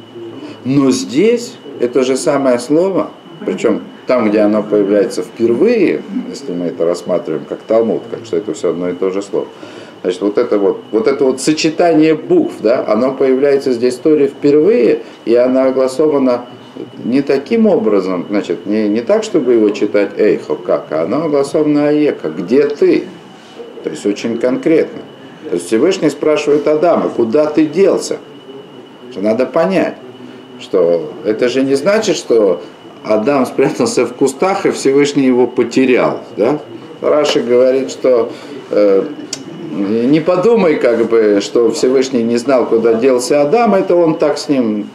Но 0.66 0.92
здесь 0.92 1.56
это 1.80 2.04
же 2.04 2.18
самое 2.18 2.60
слово, 2.60 3.12
причем 3.46 3.82
там, 4.08 4.30
где 4.30 4.40
оно 4.40 4.64
появляется 4.64 5.22
впервые, 5.22 6.02
если 6.30 6.54
мы 6.54 6.66
это 6.68 6.86
рассматриваем 6.86 7.46
как 7.46 7.60
Талмуд, 7.60 8.04
как 8.10 8.26
что 8.26 8.38
это 8.38 8.54
все 8.54 8.72
одно 8.72 8.90
и 8.90 8.94
то 8.94 9.12
же 9.12 9.22
слово, 9.22 9.48
Значит, 10.04 10.22
вот 10.22 10.38
это 10.38 10.60
вот, 10.60 10.82
вот 10.92 11.08
это 11.08 11.26
вот 11.26 11.42
сочетание 11.42 12.16
букв, 12.16 12.56
да, 12.62 12.86
оно 12.88 13.14
появляется 13.14 13.74
здесь 13.74 13.96
в 13.96 13.98
истории 13.98 14.28
впервые, 14.28 15.02
и 15.26 15.36
она 15.36 15.66
огласована 15.66 16.46
не 17.04 17.22
таким 17.22 17.66
образом, 17.66 18.26
значит, 18.30 18.66
не, 18.66 18.88
не 18.88 19.02
так, 19.02 19.24
чтобы 19.24 19.54
его 19.54 19.70
читать 19.72 20.12
эйхо, 20.18 20.56
как, 20.56 20.88
а 20.92 21.04
оно 21.04 21.28
голосовно 21.28 21.90
аека, 21.90 22.30
где 22.30 22.68
ты? 22.68 23.06
То 23.84 23.90
есть 23.90 24.06
очень 24.06 24.38
конкретно. 24.38 25.02
То 25.50 25.56
есть 25.56 25.68
Всевышний 25.68 26.10
спрашивает 26.10 26.68
Адама, 26.68 27.10
куда 27.10 27.46
ты 27.46 27.66
делся? 27.66 28.18
Что 29.12 29.22
надо 29.22 29.46
понять, 29.46 29.96
что 30.60 31.14
это 31.24 31.48
же 31.48 31.62
не 31.62 31.76
значит, 31.76 32.16
что 32.16 32.62
Адам 33.04 33.46
спрятался 33.46 34.06
в 34.06 34.14
кустах 34.14 34.66
и 34.66 34.72
Всевышний 34.72 35.26
его 35.26 35.48
потерял. 35.48 36.22
Да? 36.36 36.60
Раши 37.02 37.42
говорит, 37.42 37.92
что 37.92 38.32
э, 38.72 39.04
не 39.72 40.20
подумай, 40.20 40.76
как 40.76 41.08
бы, 41.08 41.40
что 41.42 41.72
Всевышний 41.72 42.24
не 42.24 42.38
знал, 42.38 42.66
куда 42.66 42.96
делся 42.96 43.42
Адам, 43.42 43.76
это 43.76 43.96
он 43.96 44.18
так 44.18 44.38
с 44.38 44.50
ним 44.50 44.90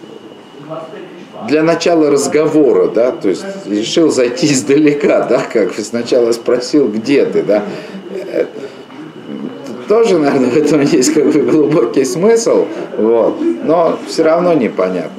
для 1.48 1.62
начала 1.62 2.10
разговора, 2.10 2.88
да, 2.88 3.12
то 3.12 3.28
есть 3.28 3.44
решил 3.66 4.10
зайти 4.10 4.46
издалека, 4.52 5.26
да, 5.26 5.40
как 5.40 5.72
сначала 5.78 6.32
спросил, 6.32 6.88
где 6.88 7.24
ты, 7.24 7.42
да. 7.42 7.64
Тоже, 9.92 10.18
наверное, 10.18 10.48
в 10.48 10.56
этом 10.56 10.80
есть 10.80 11.12
как 11.12 11.26
бы 11.30 11.42
глубокий 11.42 12.06
смысл, 12.06 12.64
вот, 12.96 13.38
но 13.62 13.98
все 14.08 14.22
равно 14.22 14.54
непонятно. 14.54 15.12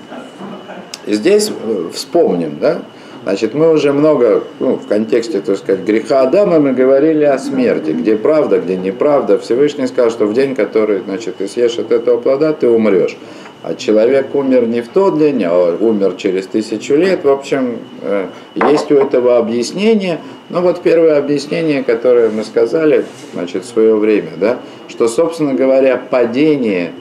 Здесь 1.05 1.51
э, 1.51 1.89
вспомним, 1.93 2.57
да, 2.59 2.81
Значит, 3.23 3.53
мы 3.53 3.71
уже 3.71 3.93
много, 3.93 4.43
ну, 4.59 4.75
в 4.75 4.86
контексте, 4.86 5.39
так 5.39 5.57
сказать, 5.57 5.86
греха 5.86 6.23
Адама 6.23 6.59
мы 6.59 6.73
говорили 6.73 7.23
о 7.23 7.38
смерти, 7.39 7.91
где 7.91 8.17
правда, 8.17 8.59
где 8.59 8.75
неправда. 8.75 9.39
Всевышний 9.39 9.88
сказал, 9.88 10.12
что 10.12 10.25
в 10.25 10.33
день, 10.33 10.55
который, 10.55 10.99
значит, 10.99 11.38
ты 11.38 11.47
съешь 11.47 11.79
от 11.79 11.91
этого 11.91 12.19
плода, 12.19 12.51
ты 12.51 12.67
умрешь. 12.67 13.17
А 13.63 13.75
человек 13.75 14.36
умер 14.36 14.67
не 14.67 14.81
в 14.81 14.89
тот 14.89 15.17
день, 15.17 15.41
а 15.45 15.77
умер 15.79 16.15
через 16.17 16.47
тысячу 16.47 16.95
лет. 16.95 17.23
В 17.23 17.29
общем, 17.29 17.77
э, 18.01 18.27
есть 18.55 18.91
у 18.91 18.95
этого 18.95 19.38
объяснение. 19.38 20.19
Но 20.49 20.59
вот 20.59 20.81
первое 20.81 21.17
объяснение, 21.17 21.81
которое 21.81 22.29
мы 22.29 22.43
сказали, 22.43 23.05
значит, 23.33 23.63
в 23.63 23.67
свое 23.67 23.95
время, 23.95 24.31
да, 24.36 24.59
что, 24.89 25.07
собственно 25.07 25.53
говоря, 25.53 25.95
падение, 25.95 26.91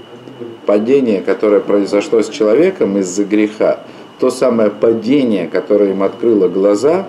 падение, 0.65 1.21
которое 1.21 1.61
произошло 1.61 2.23
с 2.23 2.29
человеком 2.29 2.97
из-за 2.99 3.25
греха, 3.25 3.81
то 4.23 4.31
самое 4.31 4.71
падение, 4.71 5.49
которое 5.49 5.91
им 5.91 6.05
открыло 6.05 6.47
глаза 6.47 7.07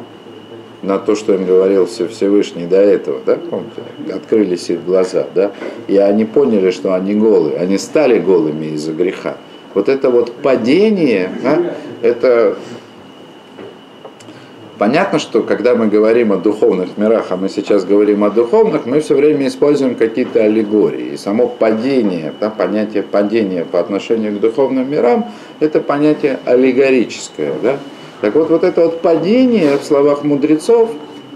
на 0.82 0.98
то, 0.98 1.14
что 1.14 1.36
им 1.36 1.46
говорил 1.46 1.86
все 1.86 2.08
Всевышний 2.08 2.66
до 2.66 2.78
этого, 2.78 3.20
да, 3.24 3.36
помните, 3.36 3.84
открылись 4.12 4.72
их 4.72 4.84
глаза, 4.84 5.28
да, 5.36 5.52
и 5.88 5.96
они 5.98 6.26
поняли, 6.26 6.72
что 6.72 6.96
они 6.96 7.14
голые, 7.14 7.58
они 7.58 7.78
стали 7.78 8.18
голыми 8.18 8.66
из-за 8.74 8.94
греха. 8.94 9.38
Вот 9.76 9.90
это 9.90 10.10
вот 10.10 10.32
падение, 10.32 11.30
да, 11.44 11.76
это 12.02 12.56
Понятно, 14.80 15.20
что 15.20 15.44
когда 15.44 15.76
мы 15.76 15.88
говорим 15.88 16.32
о 16.32 16.38
духовных 16.38 16.98
мирах, 16.98 17.28
а 17.30 17.38
мы 17.38 17.48
сейчас 17.48 17.86
говорим 17.86 18.24
о 18.24 18.32
духовных, 18.32 18.88
мы 18.88 19.02
все 19.02 19.16
время 19.16 19.48
используем 19.48 19.94
какие-то 19.94 20.44
аллегории. 20.44 21.14
И 21.14 21.18
само 21.18 21.48
падение, 21.48 22.34
да, 22.40 22.50
понятие 22.50 23.04
падения 23.04 23.66
по 23.66 23.80
отношению 23.80 24.36
к 24.36 24.40
духовным 24.40 24.90
мирам, 24.90 25.32
это 25.60 25.80
понятие 25.80 26.40
аллегорическое. 26.46 27.54
Да? 27.62 27.78
Так 28.22 28.34
вот, 28.34 28.50
вот 28.50 28.64
это 28.64 28.82
вот 28.82 29.02
падение 29.02 29.78
в 29.78 29.84
словах 29.84 30.24
мудрецов, 30.24 30.90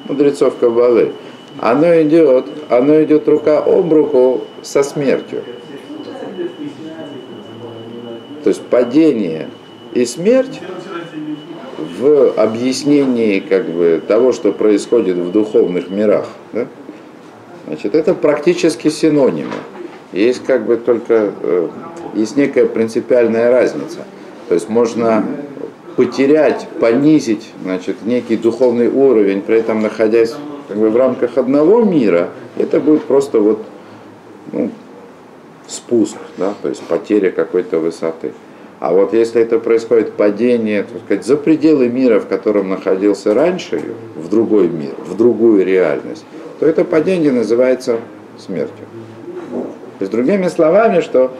мудрецов 0.07 0.55
Каббалы, 0.57 1.11
оно 1.59 2.01
идет, 2.01 2.45
оно 2.69 3.03
идет 3.03 3.27
рука 3.27 3.59
об 3.59 3.93
руку 3.93 4.41
со 4.63 4.81
смертью. 4.81 5.43
То 8.43 8.49
есть 8.49 8.61
падение 8.63 9.47
и 9.93 10.05
смерть 10.05 10.59
в 11.77 12.33
объяснении 12.35 13.39
как 13.39 13.67
бы, 13.69 14.01
того, 14.07 14.31
что 14.33 14.51
происходит 14.51 15.17
в 15.17 15.31
духовных 15.31 15.89
мирах, 15.89 16.27
да, 16.53 16.67
значит, 17.67 17.95
это 17.95 18.13
практически 18.13 18.89
синонимы. 18.89 19.51
Есть 20.13 20.43
как 20.45 20.65
бы 20.65 20.77
только 20.77 21.33
э, 21.41 21.67
есть 22.15 22.37
некая 22.37 22.65
принципиальная 22.65 23.51
разница. 23.51 23.99
То 24.47 24.55
есть 24.55 24.69
можно 24.69 25.25
потерять, 25.95 26.67
понизить 26.79 27.49
значит, 27.63 27.97
некий 28.05 28.37
духовный 28.37 28.87
уровень, 28.87 29.41
при 29.41 29.57
этом 29.57 29.81
находясь 29.81 30.33
как 30.67 30.77
бы, 30.77 30.89
в 30.89 30.95
рамках 30.95 31.37
одного 31.37 31.83
мира, 31.83 32.29
это 32.57 32.79
будет 32.79 33.03
просто 33.03 33.39
вот 33.39 33.65
ну, 34.51 34.71
спуск, 35.67 36.17
да, 36.37 36.53
то 36.61 36.69
есть 36.69 36.81
потеря 36.83 37.31
какой-то 37.31 37.79
высоты. 37.79 38.33
А 38.79 38.93
вот 38.93 39.13
если 39.13 39.41
это 39.41 39.57
происходит 39.57 40.13
падение, 40.13 40.83
так 40.83 41.01
сказать, 41.03 41.25
за 41.25 41.35
пределы 41.35 41.89
мира, 41.89 42.19
в 42.19 42.27
котором 42.27 42.69
находился 42.69 43.33
раньше, 43.33 43.81
в 44.15 44.29
другой 44.29 44.67
мир, 44.67 44.93
в 45.05 45.17
другую 45.17 45.65
реальность, 45.65 46.25
то 46.59 46.65
это 46.65 46.85
падение 46.85 47.31
называется 47.31 47.97
смертью. 48.37 48.85
То 49.97 50.03
есть, 50.03 50.11
другими 50.11 50.47
словами, 50.47 51.01
что, 51.01 51.31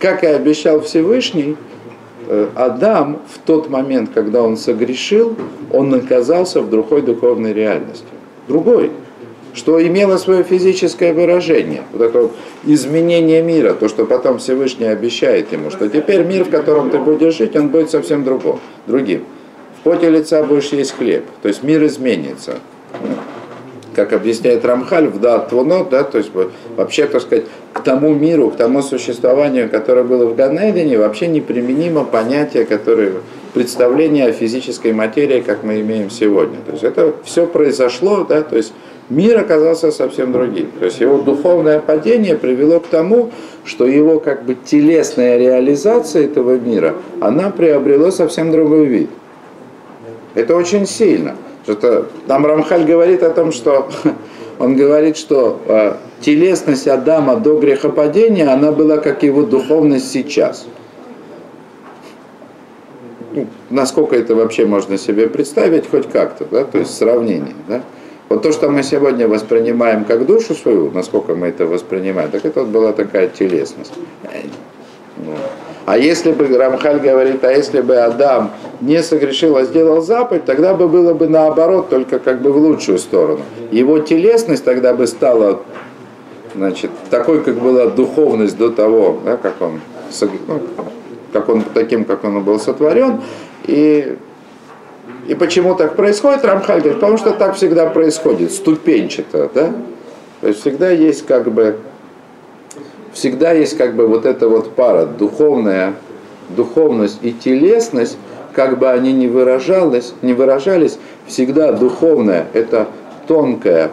как 0.00 0.24
и 0.24 0.26
обещал 0.26 0.80
Всевышний, 0.80 1.56
э, 2.26 2.48
Адам 2.56 3.20
в 3.28 3.38
тот 3.38 3.70
момент, 3.70 4.10
когда 4.12 4.42
он 4.42 4.56
согрешил, 4.56 5.36
он 5.72 5.94
оказался 5.94 6.60
в 6.60 6.70
другой 6.70 7.02
духовной 7.02 7.52
реальности. 7.52 8.04
Другой 8.48 8.90
что 9.54 9.84
имело 9.84 10.16
свое 10.16 10.42
физическое 10.42 11.12
выражение. 11.12 11.82
Вот 11.92 12.02
это 12.02 12.30
изменение 12.64 13.42
мира, 13.42 13.74
то, 13.74 13.88
что 13.88 14.04
потом 14.04 14.38
Всевышний 14.38 14.86
обещает 14.86 15.52
ему, 15.52 15.70
что 15.70 15.88
теперь 15.88 16.24
мир, 16.24 16.44
в 16.44 16.50
котором 16.50 16.90
ты 16.90 16.98
будешь 16.98 17.36
жить, 17.36 17.56
он 17.56 17.68
будет 17.68 17.90
совсем 17.90 18.24
другим. 18.24 18.60
другим. 18.86 19.24
В 19.80 19.82
поте 19.82 20.10
лица 20.10 20.42
будешь 20.42 20.68
есть 20.68 20.92
хлеб, 20.92 21.24
то 21.42 21.48
есть 21.48 21.62
мир 21.62 21.84
изменится. 21.86 22.56
Как 23.94 24.12
объясняет 24.12 24.64
Рамхаль 24.64 25.08
в 25.08 25.18
Дат 25.20 25.48
Твунот, 25.48 25.90
да, 25.90 26.04
то 26.04 26.18
есть 26.18 26.30
вообще, 26.76 27.06
так 27.06 27.22
сказать, 27.22 27.46
к 27.72 27.80
тому 27.82 28.14
миру, 28.14 28.50
к 28.50 28.56
тому 28.56 28.82
существованию, 28.82 29.68
которое 29.68 30.04
было 30.04 30.26
в 30.26 30.36
Ганедине, 30.36 30.98
вообще 30.98 31.26
неприменимо 31.26 32.04
понятие, 32.04 32.66
которое 32.66 33.14
представление 33.52 34.26
о 34.26 34.32
физической 34.32 34.92
материи, 34.92 35.40
как 35.40 35.64
мы 35.64 35.80
имеем 35.80 36.10
сегодня. 36.10 36.58
То 36.64 36.72
есть 36.72 36.84
это 36.84 37.14
все 37.24 37.46
произошло, 37.46 38.24
да, 38.24 38.42
то 38.42 38.56
есть 38.56 38.72
мир 39.10 39.38
оказался 39.38 39.90
совсем 39.90 40.32
другим. 40.32 40.70
То 40.78 40.86
есть 40.86 41.00
его 41.00 41.18
духовное 41.18 41.80
падение 41.80 42.36
привело 42.36 42.80
к 42.80 42.86
тому, 42.86 43.30
что 43.64 43.86
его 43.86 44.20
как 44.20 44.44
бы 44.44 44.54
телесная 44.54 45.36
реализация 45.36 46.24
этого 46.24 46.56
мира, 46.56 46.94
она 47.20 47.50
приобрела 47.50 48.10
совсем 48.10 48.50
другой 48.50 48.86
вид. 48.86 49.10
Это 50.34 50.56
очень 50.56 50.86
сильно. 50.86 51.36
Что 51.64 52.06
там 52.26 52.46
Рамхаль 52.46 52.84
говорит 52.84 53.22
о 53.22 53.30
том, 53.30 53.52
что 53.52 53.88
он 54.58 54.76
говорит, 54.76 55.16
что 55.16 55.60
э, 55.66 55.94
телесность 56.20 56.88
Адама 56.88 57.36
до 57.36 57.58
грехопадения, 57.58 58.50
она 58.50 58.72
была 58.72 58.98
как 58.98 59.22
его 59.22 59.42
духовность 59.42 60.10
сейчас. 60.10 60.66
Ну, 63.32 63.46
насколько 63.68 64.16
это 64.16 64.34
вообще 64.34 64.66
можно 64.66 64.98
себе 64.98 65.28
представить, 65.28 65.88
хоть 65.88 66.08
как-то, 66.08 66.46
да, 66.50 66.64
то 66.64 66.78
есть 66.78 66.96
сравнение, 66.96 67.54
да. 67.68 67.82
Вот 68.30 68.42
то, 68.42 68.52
что 68.52 68.70
мы 68.70 68.84
сегодня 68.84 69.26
воспринимаем 69.26 70.04
как 70.04 70.24
душу 70.24 70.54
свою, 70.54 70.92
насколько 70.92 71.34
мы 71.34 71.48
это 71.48 71.66
воспринимаем, 71.66 72.30
так 72.30 72.44
это 72.44 72.60
вот 72.60 72.68
была 72.68 72.92
такая 72.92 73.26
телесность. 73.26 73.92
Ну. 75.16 75.32
А 75.84 75.98
если 75.98 76.30
бы, 76.30 76.46
Рамхаль 76.46 77.00
говорит, 77.00 77.42
а 77.42 77.50
если 77.50 77.80
бы 77.80 77.96
Адам 77.96 78.52
не 78.80 79.02
согрешил, 79.02 79.56
а 79.56 79.64
сделал 79.64 80.00
заповедь, 80.00 80.44
тогда 80.44 80.74
бы 80.74 80.86
было 80.86 81.12
бы 81.12 81.26
наоборот, 81.26 81.88
только 81.88 82.20
как 82.20 82.40
бы 82.40 82.52
в 82.52 82.56
лучшую 82.58 82.98
сторону. 82.98 83.42
Его 83.72 83.98
телесность 83.98 84.64
тогда 84.64 84.94
бы 84.94 85.08
стала 85.08 85.62
значит, 86.54 86.92
такой, 87.10 87.42
как 87.42 87.56
была 87.56 87.86
духовность 87.86 88.56
до 88.56 88.70
того, 88.70 89.18
да, 89.24 89.38
как 89.38 89.60
он, 89.60 89.80
ну, 90.46 90.62
как 91.32 91.48
он 91.48 91.64
таким, 91.74 92.04
как 92.04 92.22
он 92.22 92.44
был 92.44 92.60
сотворен, 92.60 93.22
и 93.64 94.16
и 95.28 95.34
почему 95.34 95.74
так 95.74 95.96
происходит, 95.96 96.44
Рамхаль 96.44 96.80
говорит, 96.80 97.00
потому 97.00 97.16
что 97.16 97.32
так 97.32 97.56
всегда 97.56 97.86
происходит, 97.86 98.52
ступенчато, 98.52 99.50
да? 99.54 99.72
То 100.40 100.48
есть 100.48 100.60
всегда 100.60 100.90
есть 100.90 101.26
как 101.26 101.52
бы, 101.52 101.76
всегда 103.12 103.52
есть 103.52 103.76
как 103.76 103.94
бы 103.94 104.06
вот 104.06 104.24
эта 104.24 104.48
вот 104.48 104.74
пара, 104.74 105.06
духовная, 105.06 105.94
духовность 106.48 107.18
и 107.22 107.32
телесность, 107.32 108.16
как 108.54 108.78
бы 108.78 108.88
они 108.88 109.12
ни 109.12 109.26
выражались, 109.26 110.14
не 110.22 110.32
выражались, 110.32 110.98
всегда 111.26 111.72
духовное– 111.72 112.46
это 112.52 112.88
тонкое, 113.28 113.90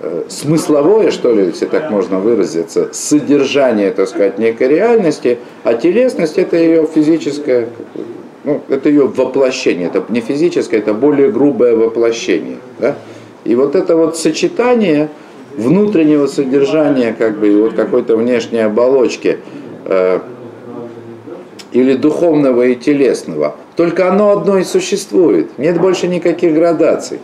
э, 0.00 0.24
смысловое, 0.28 1.10
что 1.10 1.32
ли, 1.32 1.46
если 1.46 1.66
так 1.66 1.90
можно 1.90 2.18
выразиться, 2.18 2.88
содержание, 2.92 3.90
так 3.92 4.08
сказать, 4.08 4.38
некой 4.38 4.68
реальности, 4.68 5.38
а 5.62 5.74
телесность– 5.74 6.38
это 6.38 6.56
ее 6.56 6.86
физическое 6.92 7.68
ну, 8.44 8.62
это 8.68 8.88
ее 8.88 9.06
воплощение, 9.06 9.86
это 9.86 10.04
не 10.08 10.20
физическое, 10.20 10.78
это 10.78 10.94
более 10.94 11.30
грубое 11.30 11.74
воплощение. 11.76 12.58
Да? 12.78 12.96
И 13.44 13.54
вот 13.54 13.74
это 13.74 13.96
вот 13.96 14.16
сочетание 14.16 15.08
внутреннего 15.56 16.26
содержания, 16.26 17.14
как 17.16 17.38
бы, 17.38 17.48
и 17.48 17.56
вот 17.56 17.74
какой-то 17.74 18.16
внешней 18.16 18.60
оболочки, 18.60 19.38
э, 19.86 20.20
или 21.72 21.94
духовного 21.94 22.62
и 22.62 22.76
телесного. 22.76 23.56
Только 23.76 24.08
оно 24.08 24.30
одно 24.30 24.58
и 24.58 24.64
существует. 24.64 25.58
Нет 25.58 25.80
больше 25.80 26.06
никаких 26.06 26.54
градаций. 26.54 27.18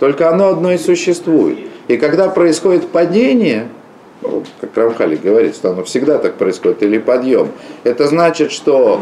Только 0.00 0.28
оно 0.28 0.48
одно 0.48 0.72
и 0.72 0.78
существует. 0.78 1.58
И 1.86 1.96
когда 1.96 2.28
происходит 2.28 2.88
падение, 2.88 3.68
ну, 4.22 4.42
как 4.60 4.76
Рамхали 4.76 5.16
говорит, 5.16 5.54
что 5.54 5.70
оно 5.70 5.84
всегда 5.84 6.18
так 6.18 6.34
происходит, 6.34 6.82
или 6.82 6.98
подъем, 6.98 7.48
это 7.84 8.06
значит, 8.08 8.50
что 8.50 9.00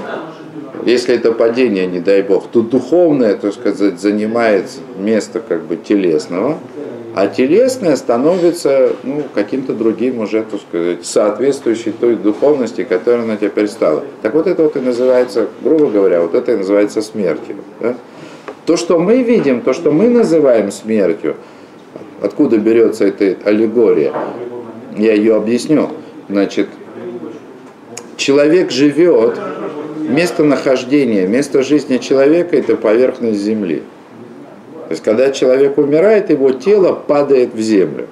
если 0.84 1.14
это 1.14 1.32
падение, 1.32 1.86
не 1.86 2.00
дай 2.00 2.22
бог, 2.22 2.48
то 2.48 2.62
духовное, 2.62 3.34
так 3.34 3.52
сказать, 3.54 4.00
занимает 4.00 4.66
место 4.98 5.40
как 5.40 5.62
бы 5.64 5.76
телесного, 5.76 6.58
а 7.14 7.26
телесное 7.26 7.96
становится 7.96 8.92
ну, 9.02 9.24
каким-то 9.34 9.72
другим 9.72 10.20
уже, 10.20 10.44
так 10.44 10.60
сказать, 10.60 11.04
соответствующей 11.04 11.90
той 11.90 12.14
духовности, 12.14 12.84
которая 12.84 13.22
она 13.22 13.36
теперь 13.36 13.66
стала. 13.66 14.04
Так 14.22 14.34
вот 14.34 14.46
это 14.46 14.62
вот 14.62 14.76
и 14.76 14.80
называется, 14.80 15.48
грубо 15.62 15.88
говоря, 15.88 16.20
вот 16.20 16.34
это 16.34 16.52
и 16.52 16.56
называется 16.56 17.02
смертью. 17.02 17.56
Да? 17.80 17.96
То, 18.66 18.76
что 18.76 18.98
мы 18.98 19.22
видим, 19.22 19.62
то, 19.62 19.72
что 19.72 19.90
мы 19.90 20.08
называем 20.08 20.70
смертью, 20.70 21.36
откуда 22.22 22.58
берется 22.58 23.06
эта 23.06 23.36
аллегория, 23.48 24.12
я 24.96 25.14
ее 25.14 25.36
объясню. 25.36 25.88
Значит, 26.28 26.68
человек 28.16 28.70
живет, 28.70 29.40
место 30.08 30.44
нахождения, 30.44 31.26
место 31.26 31.62
жизни 31.62 31.98
человека– 31.98 32.56
это 32.58 32.76
поверхность 32.76 33.40
земли. 33.40 33.82
То 34.88 34.92
есть, 34.92 35.02
когда 35.02 35.30
человек 35.30 35.76
умирает, 35.76 36.30
его 36.30 36.50
тело 36.52 36.94
падает 36.94 37.54
в 37.54 37.60
землю. 37.60 38.08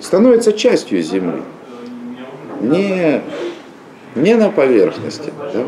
Становится 0.00 0.52
частью 0.52 1.02
земли. 1.02 1.42
Не, 2.62 3.22
не 4.14 4.34
на 4.34 4.50
поверхности. 4.50 5.32
Да? 5.52 5.66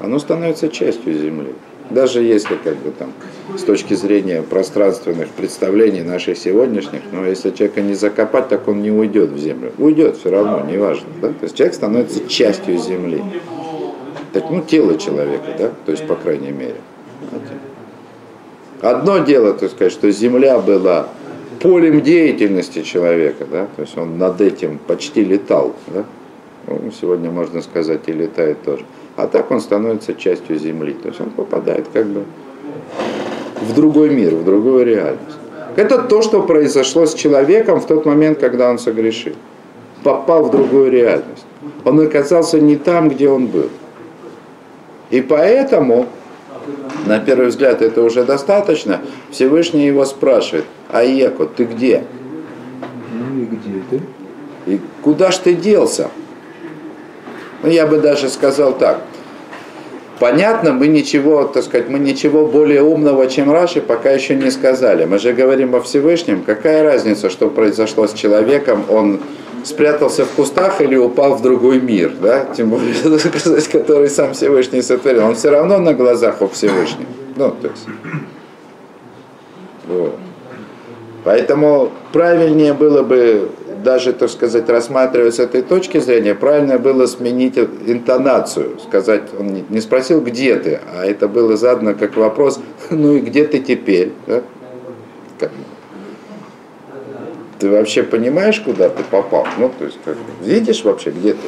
Оно 0.00 0.18
становится 0.18 0.68
частью 0.68 1.14
земли. 1.14 1.54
Даже 1.90 2.22
если 2.22 2.56
как 2.56 2.76
бы 2.76 2.90
там 2.90 3.12
с 3.56 3.62
точки 3.62 3.94
зрения 3.94 4.42
пространственных 4.42 5.28
представлений 5.30 6.02
наших 6.02 6.36
сегодняшних, 6.36 7.00
но 7.12 7.24
если 7.24 7.50
человека 7.50 7.80
не 7.80 7.94
закопать, 7.94 8.48
так 8.48 8.68
он 8.68 8.82
не 8.82 8.90
уйдет 8.90 9.30
в 9.30 9.38
землю. 9.38 9.72
Уйдет 9.78 10.16
все 10.16 10.30
равно, 10.30 10.64
неважно. 10.70 11.06
Да? 11.22 11.28
То 11.28 11.44
есть 11.44 11.56
человек 11.56 11.74
становится 11.74 12.28
частью 12.28 12.78
земли. 12.78 13.22
Так, 14.32 14.50
ну, 14.50 14.60
тело 14.60 14.98
человека, 14.98 15.54
да, 15.58 15.70
то 15.86 15.92
есть, 15.92 16.06
по 16.06 16.14
крайней 16.14 16.50
мере. 16.50 16.76
Одно 18.82 19.18
дело, 19.18 19.54
так 19.54 19.70
сказать, 19.70 19.92
что 19.92 20.10
земля 20.10 20.58
была 20.58 21.08
полем 21.60 22.02
деятельности 22.02 22.82
человека, 22.82 23.46
да, 23.50 23.66
то 23.74 23.82
есть 23.82 23.96
он 23.96 24.18
над 24.18 24.40
этим 24.40 24.78
почти 24.78 25.24
летал, 25.24 25.74
да, 25.88 26.04
ну, 26.66 26.92
сегодня 27.00 27.30
можно 27.30 27.62
сказать 27.62 28.02
и 28.06 28.12
летает 28.12 28.62
тоже. 28.62 28.84
А 29.16 29.26
так 29.26 29.50
он 29.50 29.60
становится 29.60 30.14
частью 30.14 30.58
земли, 30.58 30.92
то 30.92 31.08
есть 31.08 31.20
он 31.20 31.30
попадает 31.30 31.86
как 31.92 32.06
бы 32.06 32.24
в 33.62 33.74
другой 33.74 34.10
мир, 34.10 34.34
в 34.34 34.44
другую 34.44 34.84
реальность. 34.84 35.36
Это 35.76 35.98
то, 35.98 36.22
что 36.22 36.42
произошло 36.42 37.06
с 37.06 37.14
человеком 37.14 37.80
в 37.80 37.86
тот 37.86 38.04
момент, 38.04 38.38
когда 38.38 38.70
он 38.70 38.78
согрешил. 38.78 39.34
Попал 40.02 40.44
в 40.44 40.50
другую 40.50 40.90
реальность. 40.90 41.44
Он 41.84 42.00
оказался 42.00 42.60
не 42.60 42.76
там, 42.76 43.08
где 43.08 43.28
он 43.28 43.46
был. 43.46 43.68
И 45.10 45.20
поэтому 45.20 46.06
на 47.06 47.18
первый 47.18 47.48
взгляд 47.48 47.82
это 47.82 48.02
уже 48.02 48.24
достаточно, 48.24 49.00
Всевышний 49.30 49.86
его 49.86 50.04
спрашивает, 50.04 50.66
а 50.90 51.02
Еко, 51.02 51.46
ты 51.46 51.64
где? 51.64 52.04
Ну 53.12 53.42
и 53.42 53.44
где 53.46 53.82
ты? 53.90 54.00
И 54.66 54.80
куда 55.02 55.30
ж 55.30 55.38
ты 55.38 55.54
делся? 55.54 56.10
Ну, 57.62 57.70
я 57.70 57.86
бы 57.86 57.98
даже 57.98 58.28
сказал 58.28 58.76
так. 58.76 59.02
Понятно, 60.20 60.72
мы 60.72 60.88
ничего, 60.88 61.44
так 61.44 61.62
сказать, 61.62 61.88
мы 61.88 61.98
ничего 61.98 62.46
более 62.46 62.82
умного, 62.82 63.28
чем 63.28 63.52
Раши, 63.52 63.80
пока 63.80 64.10
еще 64.10 64.34
не 64.34 64.50
сказали. 64.50 65.04
Мы 65.04 65.18
же 65.18 65.32
говорим 65.32 65.76
о 65.76 65.80
Всевышнем. 65.80 66.42
Какая 66.44 66.82
разница, 66.82 67.30
что 67.30 67.48
произошло 67.48 68.06
с 68.08 68.12
человеком? 68.14 68.84
Он 68.88 69.20
спрятался 69.64 70.24
в 70.24 70.30
кустах 70.30 70.80
или 70.80 70.96
упал 70.96 71.34
в 71.34 71.42
другой 71.42 71.80
мир, 71.80 72.12
да, 72.20 72.46
тем 72.56 72.70
более, 72.70 72.94
который 73.72 74.08
сам 74.08 74.32
Всевышний 74.32 74.82
сотворил, 74.82 75.26
он 75.26 75.34
все 75.34 75.50
равно 75.50 75.78
на 75.78 75.94
глазах 75.94 76.42
у 76.42 76.48
Всевышнего. 76.48 77.08
Ну, 77.36 77.50
то 77.50 77.68
есть, 77.68 77.86
вот. 79.86 80.14
Поэтому 81.24 81.90
правильнее 82.12 82.72
было 82.72 83.02
бы 83.02 83.50
даже, 83.82 84.12
так 84.12 84.30
сказать, 84.30 84.68
рассматривать 84.68 85.34
с 85.34 85.38
этой 85.38 85.62
точки 85.62 85.98
зрения, 85.98 86.34
правильно 86.34 86.78
было 86.78 87.06
сменить 87.06 87.58
интонацию, 87.58 88.78
сказать, 88.80 89.22
он 89.38 89.64
не 89.68 89.80
спросил, 89.80 90.20
где 90.20 90.56
ты, 90.56 90.80
а 90.94 91.04
это 91.04 91.28
было 91.28 91.56
задано 91.56 91.94
как 91.94 92.16
вопрос, 92.16 92.60
ну 92.90 93.16
и 93.16 93.20
где 93.20 93.44
ты 93.44 93.60
теперь, 93.60 94.12
да? 94.26 94.42
ты 97.58 97.70
вообще 97.70 98.02
понимаешь, 98.02 98.60
куда 98.60 98.88
ты 98.88 99.02
попал? 99.02 99.46
Ну, 99.58 99.70
то 99.76 99.84
есть, 99.84 99.98
как, 100.04 100.16
видишь 100.42 100.84
вообще, 100.84 101.10
где 101.10 101.32
ты? 101.32 101.38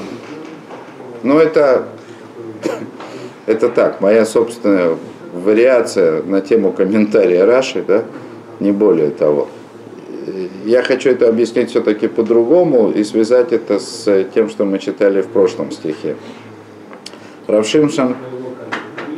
Ну, 1.22 1.38
это, 1.38 1.86
это 3.46 3.68
так, 3.68 4.00
моя 4.00 4.26
собственная 4.26 4.96
вариация 5.32 6.22
на 6.22 6.40
тему 6.40 6.72
комментария 6.72 7.46
Раши, 7.46 7.84
да, 7.86 8.04
не 8.58 8.72
более 8.72 9.10
того. 9.10 9.48
Я 10.64 10.82
хочу 10.82 11.10
это 11.10 11.28
объяснить 11.28 11.70
все-таки 11.70 12.08
по-другому 12.08 12.90
и 12.90 13.04
связать 13.04 13.52
это 13.52 13.78
с 13.78 14.26
тем, 14.34 14.48
что 14.48 14.64
мы 14.64 14.78
читали 14.78 15.22
в 15.22 15.28
прошлом 15.28 15.70
стихе. 15.70 16.16
Равшимшан 17.46 18.16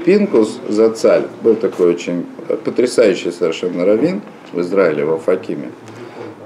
Пинкус 0.04 0.58
Зацаль 0.68 1.24
был 1.42 1.54
такой 1.54 1.90
очень 1.90 2.26
потрясающий 2.64 3.30
совершенно 3.30 3.84
раввин 3.84 4.20
в 4.52 4.60
Израиле, 4.60 5.04
в 5.04 5.12
Афакиме. 5.12 5.70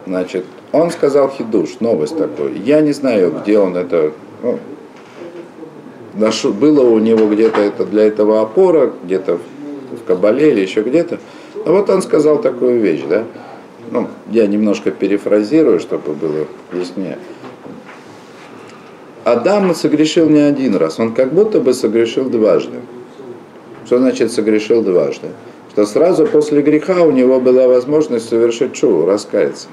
Значит, 0.06 0.44
он 0.72 0.90
сказал 0.90 1.30
хидуш, 1.30 1.80
новость 1.80 2.16
такую. 2.18 2.62
Я 2.62 2.80
не 2.80 2.92
знаю, 2.92 3.32
где 3.40 3.58
он 3.58 3.76
это, 3.76 4.12
ну, 4.42 4.58
нашел, 6.14 6.52
было 6.52 6.82
у 6.82 6.98
него 6.98 7.28
где-то 7.28 7.60
это 7.60 7.84
для 7.84 8.04
этого 8.04 8.42
опора, 8.42 8.92
где-то 9.04 9.36
в, 9.36 10.04
Кабале 10.06 10.52
или 10.52 10.60
еще 10.60 10.82
где-то. 10.82 11.18
Но 11.64 11.72
вот 11.72 11.88
он 11.90 12.02
сказал 12.02 12.40
такую 12.40 12.80
вещь, 12.80 13.02
да. 13.08 13.24
Ну, 13.90 14.08
я 14.30 14.46
немножко 14.46 14.90
перефразирую, 14.90 15.80
чтобы 15.80 16.12
было 16.12 16.46
яснее. 16.72 17.18
Адам 19.24 19.74
согрешил 19.74 20.28
не 20.28 20.40
один 20.40 20.76
раз, 20.76 21.00
он 21.00 21.12
как 21.12 21.32
будто 21.32 21.60
бы 21.60 21.74
согрешил 21.74 22.28
дважды. 22.28 22.78
Что 23.84 23.98
значит 23.98 24.32
согрешил 24.32 24.82
дважды? 24.82 25.28
Что 25.72 25.84
сразу 25.86 26.26
после 26.26 26.62
греха 26.62 27.02
у 27.02 27.10
него 27.10 27.40
была 27.40 27.68
возможность 27.68 28.28
совершить 28.28 28.72
чуву, 28.72 29.06
раскаяться. 29.06 29.68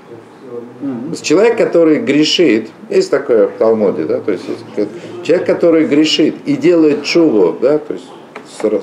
Человек, 1.21 1.57
который 1.57 1.99
грешит, 1.99 2.69
есть 2.89 3.09
такое 3.09 3.47
в 3.47 3.51
Талмуде, 3.53 4.03
да, 4.03 4.19
то 4.19 4.31
есть 4.31 4.43
человек, 5.23 5.45
который 5.45 5.85
грешит 5.85 6.35
и 6.45 6.55
делает 6.55 7.03
чуву, 7.03 7.55
да, 7.61 7.77
то 7.77 7.93
есть 7.93 8.05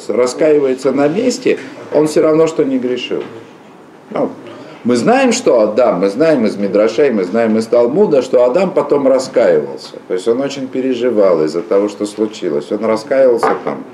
раскаивается 0.09 0.93
на 0.93 1.09
месте, 1.09 1.59
он 1.93 2.07
все 2.07 2.23
равно, 2.23 2.47
что 2.47 2.65
не 2.65 2.79
грешил. 2.79 3.23
Ну, 4.11 4.31
мы 4.85 4.97
знаем, 4.97 5.33
что 5.33 5.61
Адам, 5.61 6.01
мы 6.01 6.09
знаем 6.09 6.47
из 6.47 6.57
Мидрашей, 6.57 7.11
мы 7.11 7.25
знаем 7.25 7.59
из 7.59 7.67
Талмуда, 7.67 8.23
что 8.23 8.45
Адам 8.45 8.73
потом 8.73 9.07
раскаивался. 9.07 9.97
То 10.09 10.15
есть 10.15 10.27
он 10.27 10.41
очень 10.41 10.69
переживал 10.69 11.45
из-за 11.45 11.61
того, 11.61 11.89
что 11.89 12.07
случилось. 12.07 12.73
Он 12.73 12.85
раскаивался 12.85 13.57
там 13.65 13.85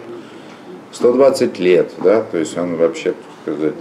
120 0.92 1.58
лет, 1.58 1.90
да, 2.02 2.22
то 2.22 2.38
есть 2.38 2.56
он 2.56 2.76
вообще, 2.76 3.14
так 3.44 3.54
сказать, 3.54 3.74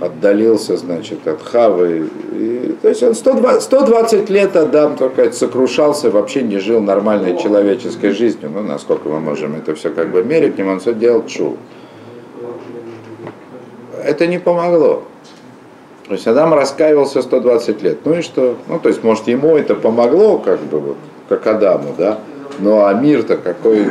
отдалился, 0.00 0.76
значит, 0.76 1.26
от 1.26 1.40
Хавы. 1.40 2.10
И, 2.32 2.76
то 2.82 2.88
есть 2.88 3.02
он 3.02 3.14
120, 3.14 3.62
120 3.62 4.30
лет 4.30 4.54
Адам 4.54 4.96
только 4.96 5.32
сокрушался, 5.32 6.10
вообще 6.10 6.42
не 6.42 6.58
жил 6.58 6.80
нормальной 6.80 7.38
человеческой 7.38 8.10
жизнью. 8.10 8.50
Ну, 8.52 8.62
насколько 8.62 9.08
мы 9.08 9.20
можем 9.20 9.56
это 9.56 9.74
все 9.74 9.90
как 9.90 10.10
бы 10.10 10.22
мерить, 10.22 10.60
он 10.60 10.80
все 10.80 10.92
делал 10.92 11.24
чу. 11.26 11.56
Это 14.04 14.26
не 14.26 14.38
помогло. 14.38 15.02
То 16.06 16.12
есть 16.12 16.26
Адам 16.26 16.54
раскаивался 16.54 17.22
120 17.22 17.82
лет. 17.82 17.98
Ну 18.04 18.14
и 18.14 18.22
что? 18.22 18.56
Ну, 18.68 18.78
то 18.78 18.88
есть, 18.88 19.02
может, 19.02 19.26
ему 19.26 19.56
это 19.56 19.74
помогло, 19.74 20.38
как 20.38 20.60
бы, 20.60 20.78
вот, 20.78 20.96
как 21.28 21.46
Адаму, 21.46 21.94
да? 21.98 22.18
Ну, 22.58 22.84
а 22.84 22.94
мир-то 22.94 23.36
какой? 23.36 23.86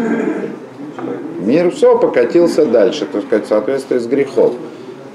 Мир 1.39 1.71
все 1.71 1.97
покатился 1.97 2.65
дальше, 2.65 3.05
так 3.05 3.23
сказать, 3.23 3.45
в 3.45 3.49
соответствии 3.49 3.97
с 3.97 4.07
грехом. 4.07 4.55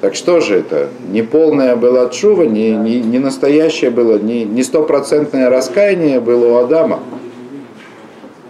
Так 0.01 0.15
что 0.15 0.41
же 0.41 0.57
это? 0.57 0.89
Не 1.09 1.23
полная 1.23 1.77
была 1.77 2.09
чува, 2.09 2.45
не, 2.45 2.71
не, 2.73 3.01
не 3.01 3.19
настоящее 3.19 3.91
было, 3.91 4.19
не, 4.19 4.45
не 4.45 4.63
стопроцентное 4.63 5.51
раскаяние 5.51 6.21
было 6.21 6.53
у 6.53 6.65
Адама. 6.65 7.01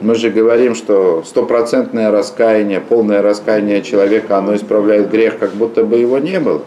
Мы 0.01 0.15
же 0.15 0.31
говорим, 0.31 0.75
что 0.75 1.23
стопроцентное 1.27 2.11
раскаяние, 2.11 2.81
полное 2.81 3.21
раскаяние 3.21 3.83
человека, 3.83 4.39
оно 4.39 4.57
исправляет 4.57 5.11
грех, 5.11 5.39
как 5.39 5.51
будто 5.51 5.85
бы 5.85 5.99
его 5.99 6.19
не 6.19 6.41
было. 6.41 6.63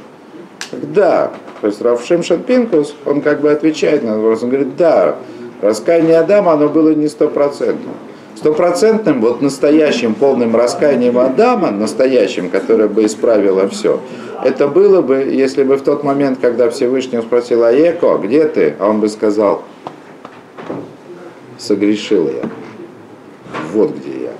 Да, 0.71 1.31
То 1.61 1.67
есть 1.67 1.81
Равшим 1.81 2.21
Пинкус, 2.43 2.95
он 3.05 3.21
как 3.21 3.41
бы 3.41 3.51
отвечает 3.51 4.03
на 4.03 4.17
вопрос, 4.17 4.43
он 4.43 4.49
говорит, 4.49 4.75
да, 4.75 5.15
раскаяние 5.61 6.19
Адама, 6.19 6.53
оно 6.53 6.69
было 6.69 6.93
не 6.93 7.07
стопроцентным. 7.07 7.95
Стопроцентным, 8.35 9.21
вот 9.21 9.41
настоящим 9.41 10.13
полным 10.13 10.55
раскаянием 10.55 11.17
Адама, 11.17 11.71
настоящим, 11.71 12.49
которое 12.49 12.87
бы 12.87 13.05
исправило 13.05 13.67
все, 13.67 13.99
это 14.43 14.67
было 14.67 15.01
бы, 15.01 15.15
если 15.15 15.63
бы 15.63 15.77
в 15.77 15.81
тот 15.81 16.03
момент, 16.03 16.39
когда 16.41 16.69
Всевышний 16.69 17.21
спросил 17.21 17.63
Аеко, 17.63 18.17
где 18.17 18.45
ты? 18.45 18.75
А 18.79 18.89
он 18.89 18.99
бы 18.99 19.09
сказал, 19.09 19.63
согрешил 21.57 22.27
я. 22.27 22.62
Вот 23.73 23.95
где 23.95 24.23
я. 24.23 24.31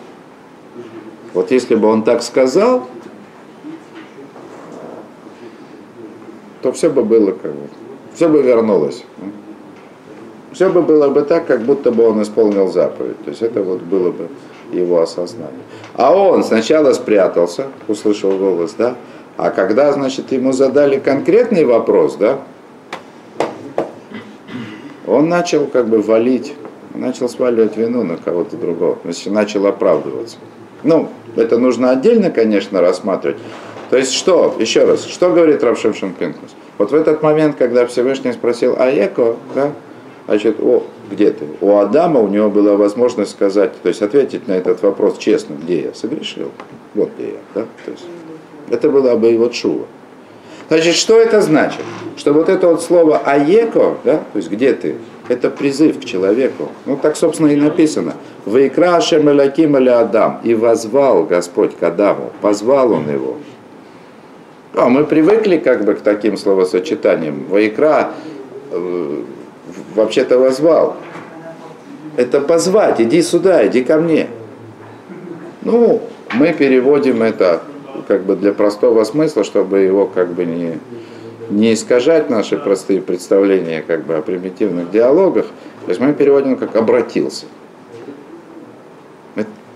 Вот 1.34 1.52
если 1.52 1.76
бы 1.76 1.88
он 1.88 2.04
так 2.04 2.22
сказал, 2.22 2.88
то 6.62 6.72
все 6.72 6.90
бы 6.90 7.04
было 7.04 7.32
как 7.32 7.52
бы, 7.52 7.68
все 8.14 8.30
бы 8.30 8.42
вернулось. 8.42 9.04
Все 10.54 10.70
бы 10.70 10.84
было 10.84 11.10
бы 11.10 11.24
так, 11.24 11.48
как 11.48 11.64
будто 11.64 11.92
бы 11.92 12.08
он 12.08 12.22
исполнил 12.22 12.72
заповедь. 12.72 13.24
То 13.24 13.32
есть 13.32 13.42
это 13.42 13.64
вот 13.64 13.82
было 13.82 14.12
бы 14.12 14.30
его 14.72 15.02
осознание. 15.02 15.64
А 15.96 16.16
он 16.16 16.44
сначала 16.44 16.94
спрятался, 16.94 17.68
услышал 17.88 18.38
голос, 18.38 18.76
да, 18.78 18.96
а 19.36 19.50
когда, 19.50 19.92
значит, 19.94 20.32
ему 20.32 20.52
задали 20.52 21.00
конкретный 21.00 21.66
вопрос, 21.66 22.16
да, 22.16 22.40
он 25.08 25.28
начал 25.28 25.66
как 25.66 25.88
бы 25.88 26.02
валить, 26.02 26.54
начал 26.94 27.30
сваливать 27.30 27.78
вину 27.78 28.04
на 28.04 28.18
кого-то 28.18 28.58
другого, 28.58 28.98
начал 29.26 29.66
оправдываться. 29.68 30.38
Ну, 30.84 31.10
это 31.36 31.58
нужно 31.58 31.92
отдельно, 31.92 32.30
конечно, 32.30 32.82
рассматривать. 32.82 33.38
То 33.90 33.98
есть 33.98 34.14
что, 34.14 34.56
еще 34.60 34.86
раз, 34.86 35.06
что 35.06 35.32
говорит 35.32 35.64
Равшем 35.64 35.94
Шампинкус? 35.94 36.52
Вот 36.78 36.92
в 36.92 36.96
этот 36.96 37.22
момент, 37.22 37.56
когда 37.58 37.86
Всевышний 37.86 38.34
спросил 38.34 38.76
Аеко, 38.78 39.36
да, 39.54 39.72
значит, 40.28 40.60
о, 40.60 40.84
где 41.12 41.32
ты? 41.32 41.46
У 41.62 41.78
Адама 41.78 42.20
у 42.20 42.28
него 42.28 42.50
была 42.50 42.76
возможность 42.76 43.32
сказать, 43.32 43.72
то 43.82 43.90
есть 43.90 44.02
ответить 44.02 44.48
на 44.48 44.54
этот 44.54 44.82
вопрос 44.82 45.18
честно, 45.18 45.54
где 45.54 45.82
я 45.82 45.94
согрешил, 45.94 46.52
вот 46.96 47.12
где 47.16 47.28
я, 47.28 47.40
да, 47.54 47.66
то 47.86 47.92
есть 47.92 48.04
это 48.70 48.90
была 48.90 49.16
бы 49.16 49.28
его 49.28 49.48
чува. 49.50 49.86
Значит, 50.70 50.96
что 50.96 51.20
это 51.20 51.42
значит? 51.42 51.82
Что 52.18 52.34
вот 52.34 52.50
это 52.50 52.68
вот 52.68 52.82
слово 52.82 53.18
«аеко», 53.18 53.98
да, 54.04 54.18
то 54.18 54.38
есть 54.38 54.50
«где 54.50 54.74
ты?», 54.74 54.96
это 55.30 55.50
призыв 55.50 56.00
к 56.00 56.06
человеку. 56.06 56.70
Ну, 56.86 56.98
так, 56.98 57.16
собственно, 57.16 57.48
и 57.48 57.56
написано. 57.56 58.14
«Ваикра 58.46 58.98
Ашем 58.98 59.30
Элаким 59.30 59.76
Адам» 59.76 60.40
и 60.44 60.54
возвал 60.54 61.24
Господь 61.24 61.78
к 61.78 61.84
Адаму, 61.84 62.32
позвал 62.42 62.92
он 62.92 63.10
его. 63.10 63.38
А 64.74 64.90
мы 64.90 65.06
привыкли 65.06 65.58
как 65.58 65.86
бы 65.86 65.94
к 65.94 66.02
таким 66.02 66.36
словосочетаниям. 66.36 67.46
«Ваикра» 67.50 68.12
э, 68.72 69.24
вообще-то 69.96 70.38
возвал. 70.38 70.98
Это 72.18 72.42
позвать, 72.42 73.00
иди 73.00 73.22
сюда, 73.22 73.66
иди 73.66 73.84
ко 73.84 73.98
мне. 73.98 74.28
Ну, 75.62 76.02
мы 76.34 76.54
переводим 76.54 77.24
это 77.24 77.62
как 78.08 78.24
бы 78.24 78.36
для 78.36 78.54
простого 78.54 79.04
смысла, 79.04 79.44
чтобы 79.44 79.80
его 79.80 80.06
как 80.06 80.34
бы 80.34 80.46
не, 80.46 80.80
не 81.50 81.74
искажать 81.74 82.30
наши 82.30 82.58
простые 82.58 83.02
представления 83.02 83.82
как 83.82 84.06
бы 84.06 84.16
о 84.16 84.22
примитивных 84.22 84.92
диалогах. 84.92 85.46
То 85.86 85.90
есть 85.90 86.00
мы 86.00 86.14
переводим 86.14 86.56
как 86.56 86.76
обратился. 86.76 87.46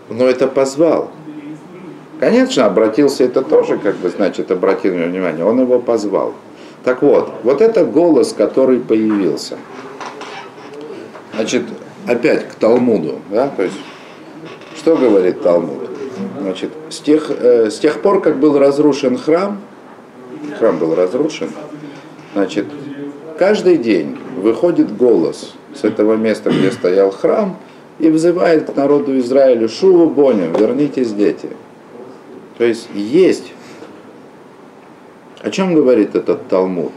Но 0.09 0.25
это 0.25 0.47
позвал. 0.47 1.11
Конечно, 2.19 2.65
обратился 2.65 3.25
это 3.25 3.41
тоже, 3.41 3.77
как 3.77 3.95
бы, 3.97 4.09
значит, 4.09 4.49
обратил 4.51 4.95
на 4.95 5.05
внимание. 5.05 5.45
Он 5.45 5.59
его 5.59 5.79
позвал. 5.79 6.33
Так 6.83 7.01
вот, 7.01 7.31
вот 7.43 7.61
это 7.61 7.85
голос, 7.85 8.33
который 8.33 8.79
появился. 8.79 9.57
Значит, 11.35 11.63
опять 12.07 12.47
к 12.47 12.55
Талмуду, 12.55 13.19
да, 13.29 13.49
то 13.49 13.63
есть, 13.63 13.75
что 14.75 14.95
говорит 14.95 15.43
Талмуд? 15.43 15.89
Значит, 16.41 16.71
с 16.89 16.99
тех, 16.99 17.29
э, 17.29 17.69
с 17.69 17.77
тех 17.77 18.01
пор, 18.01 18.21
как 18.21 18.39
был 18.39 18.57
разрушен 18.57 19.17
храм, 19.17 19.59
храм 20.57 20.77
был 20.77 20.95
разрушен, 20.95 21.49
значит, 22.33 22.65
каждый 23.37 23.77
день 23.77 24.17
выходит 24.37 24.95
голос 24.95 25.53
с 25.73 25.83
этого 25.83 26.15
места, 26.15 26.49
где 26.49 26.71
стоял 26.71 27.11
храм, 27.11 27.57
и 27.99 28.09
взывает 28.09 28.69
к 28.69 28.75
народу 28.75 29.17
Израилю, 29.19 29.67
Шуву 29.67 30.09
Боним, 30.09 30.53
вернитесь, 30.53 31.11
дети. 31.11 31.49
То 32.57 32.63
есть 32.63 32.89
есть, 32.93 33.53
о 35.41 35.49
чем 35.49 35.73
говорит 35.73 36.15
этот 36.15 36.47
Талмуд? 36.47 36.91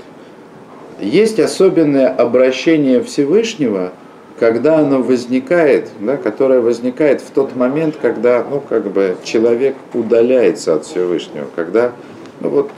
Есть 1.01 1.41
особенное 1.41 2.09
обращение 2.09 3.03
Всевышнего 3.03 3.93
когда 4.41 4.79
оно 4.79 5.03
возникает, 5.03 5.91
да, 6.01 6.17
которое 6.17 6.61
возникает 6.61 7.21
в 7.21 7.31
тот 7.31 7.55
момент, 7.55 7.97
когда 8.01 8.43
ну, 8.43 8.61
как 8.61 8.91
бы 8.91 9.17
человек 9.23 9.77
удаляется 9.93 10.75
от 10.75 10.87
Всевышнего, 10.87 11.47
когда 11.55 11.93
ну, 12.41 12.49
вот, 12.49 12.71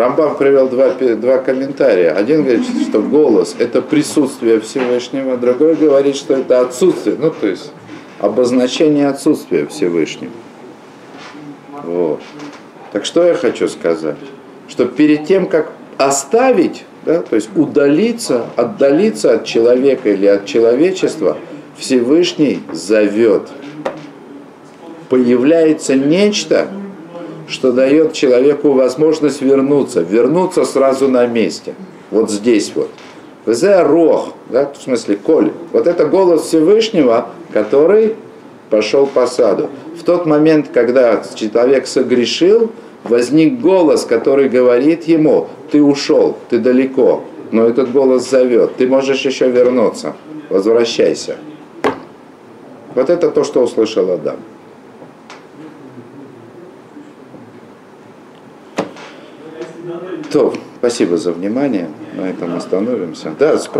Рамбам 0.00 0.38
привел 0.38 0.66
два, 0.66 0.94
два 0.94 1.38
комментария. 1.38 2.12
Один 2.12 2.42
говорит, 2.42 2.64
что 2.88 3.02
голос– 3.02 3.54
это 3.58 3.82
присутствие 3.82 4.58
Всевышнего, 4.58 5.36
другой 5.36 5.74
говорит, 5.74 6.16
что 6.16 6.34
это 6.38 6.62
отсутствие, 6.62 7.16
ну 7.18 7.30
то 7.30 7.46
есть 7.46 7.70
обозначение 8.18 9.08
отсутствия 9.08 9.66
Всевышнего. 9.66 10.32
Вот. 11.84 12.20
Так 12.92 13.04
что 13.04 13.24
я 13.24 13.34
хочу 13.34 13.68
сказать? 13.68 14.16
Что 14.68 14.86
перед 14.86 15.26
тем, 15.26 15.46
как 15.46 15.70
оставить 15.98 16.84
да, 17.04 17.20
то 17.20 17.36
есть 17.36 17.50
удалиться, 17.54 18.46
отдалиться 18.56 19.34
от 19.34 19.44
человека 19.44 20.08
или 20.08 20.24
от 20.24 20.46
человечества, 20.46 21.36
Всевышний 21.76 22.60
зовет. 22.72 23.48
Появляется 25.10 25.94
нечто, 25.94 26.68
что 27.50 27.72
дает 27.72 28.12
человеку 28.12 28.72
возможность 28.72 29.42
вернуться, 29.42 30.00
вернуться 30.00 30.64
сразу 30.64 31.08
на 31.08 31.26
месте. 31.26 31.74
Вот 32.10 32.30
здесь 32.30 32.72
вот. 32.74 32.88
Взе 33.44 33.82
рох, 33.82 34.34
да, 34.48 34.72
в 34.72 34.80
смысле 34.80 35.16
коль. 35.16 35.50
Вот 35.72 35.86
это 35.86 36.06
голос 36.06 36.42
Всевышнего, 36.42 37.28
который 37.52 38.14
пошел 38.70 39.06
по 39.06 39.26
саду. 39.26 39.68
В 39.98 40.04
тот 40.04 40.26
момент, 40.26 40.68
когда 40.72 41.22
человек 41.34 41.86
согрешил, 41.86 42.70
возник 43.04 43.60
голос, 43.60 44.04
который 44.04 44.48
говорит 44.48 45.04
ему, 45.04 45.48
ты 45.72 45.82
ушел, 45.82 46.36
ты 46.50 46.58
далеко, 46.58 47.24
но 47.50 47.66
этот 47.66 47.90
голос 47.90 48.28
зовет, 48.30 48.76
ты 48.76 48.86
можешь 48.86 49.22
еще 49.22 49.50
вернуться, 49.50 50.14
возвращайся. 50.50 51.36
Вот 52.94 53.10
это 53.10 53.30
то, 53.30 53.42
что 53.42 53.62
услышал 53.62 54.10
Адам. 54.10 54.36
То, 60.30 60.54
спасибо 60.78 61.16
за 61.16 61.32
внимание, 61.32 61.88
на 62.14 62.28
этом 62.28 62.54
остановимся. 62.56 63.34
Да, 63.38 63.58
спрашивай. 63.58 63.70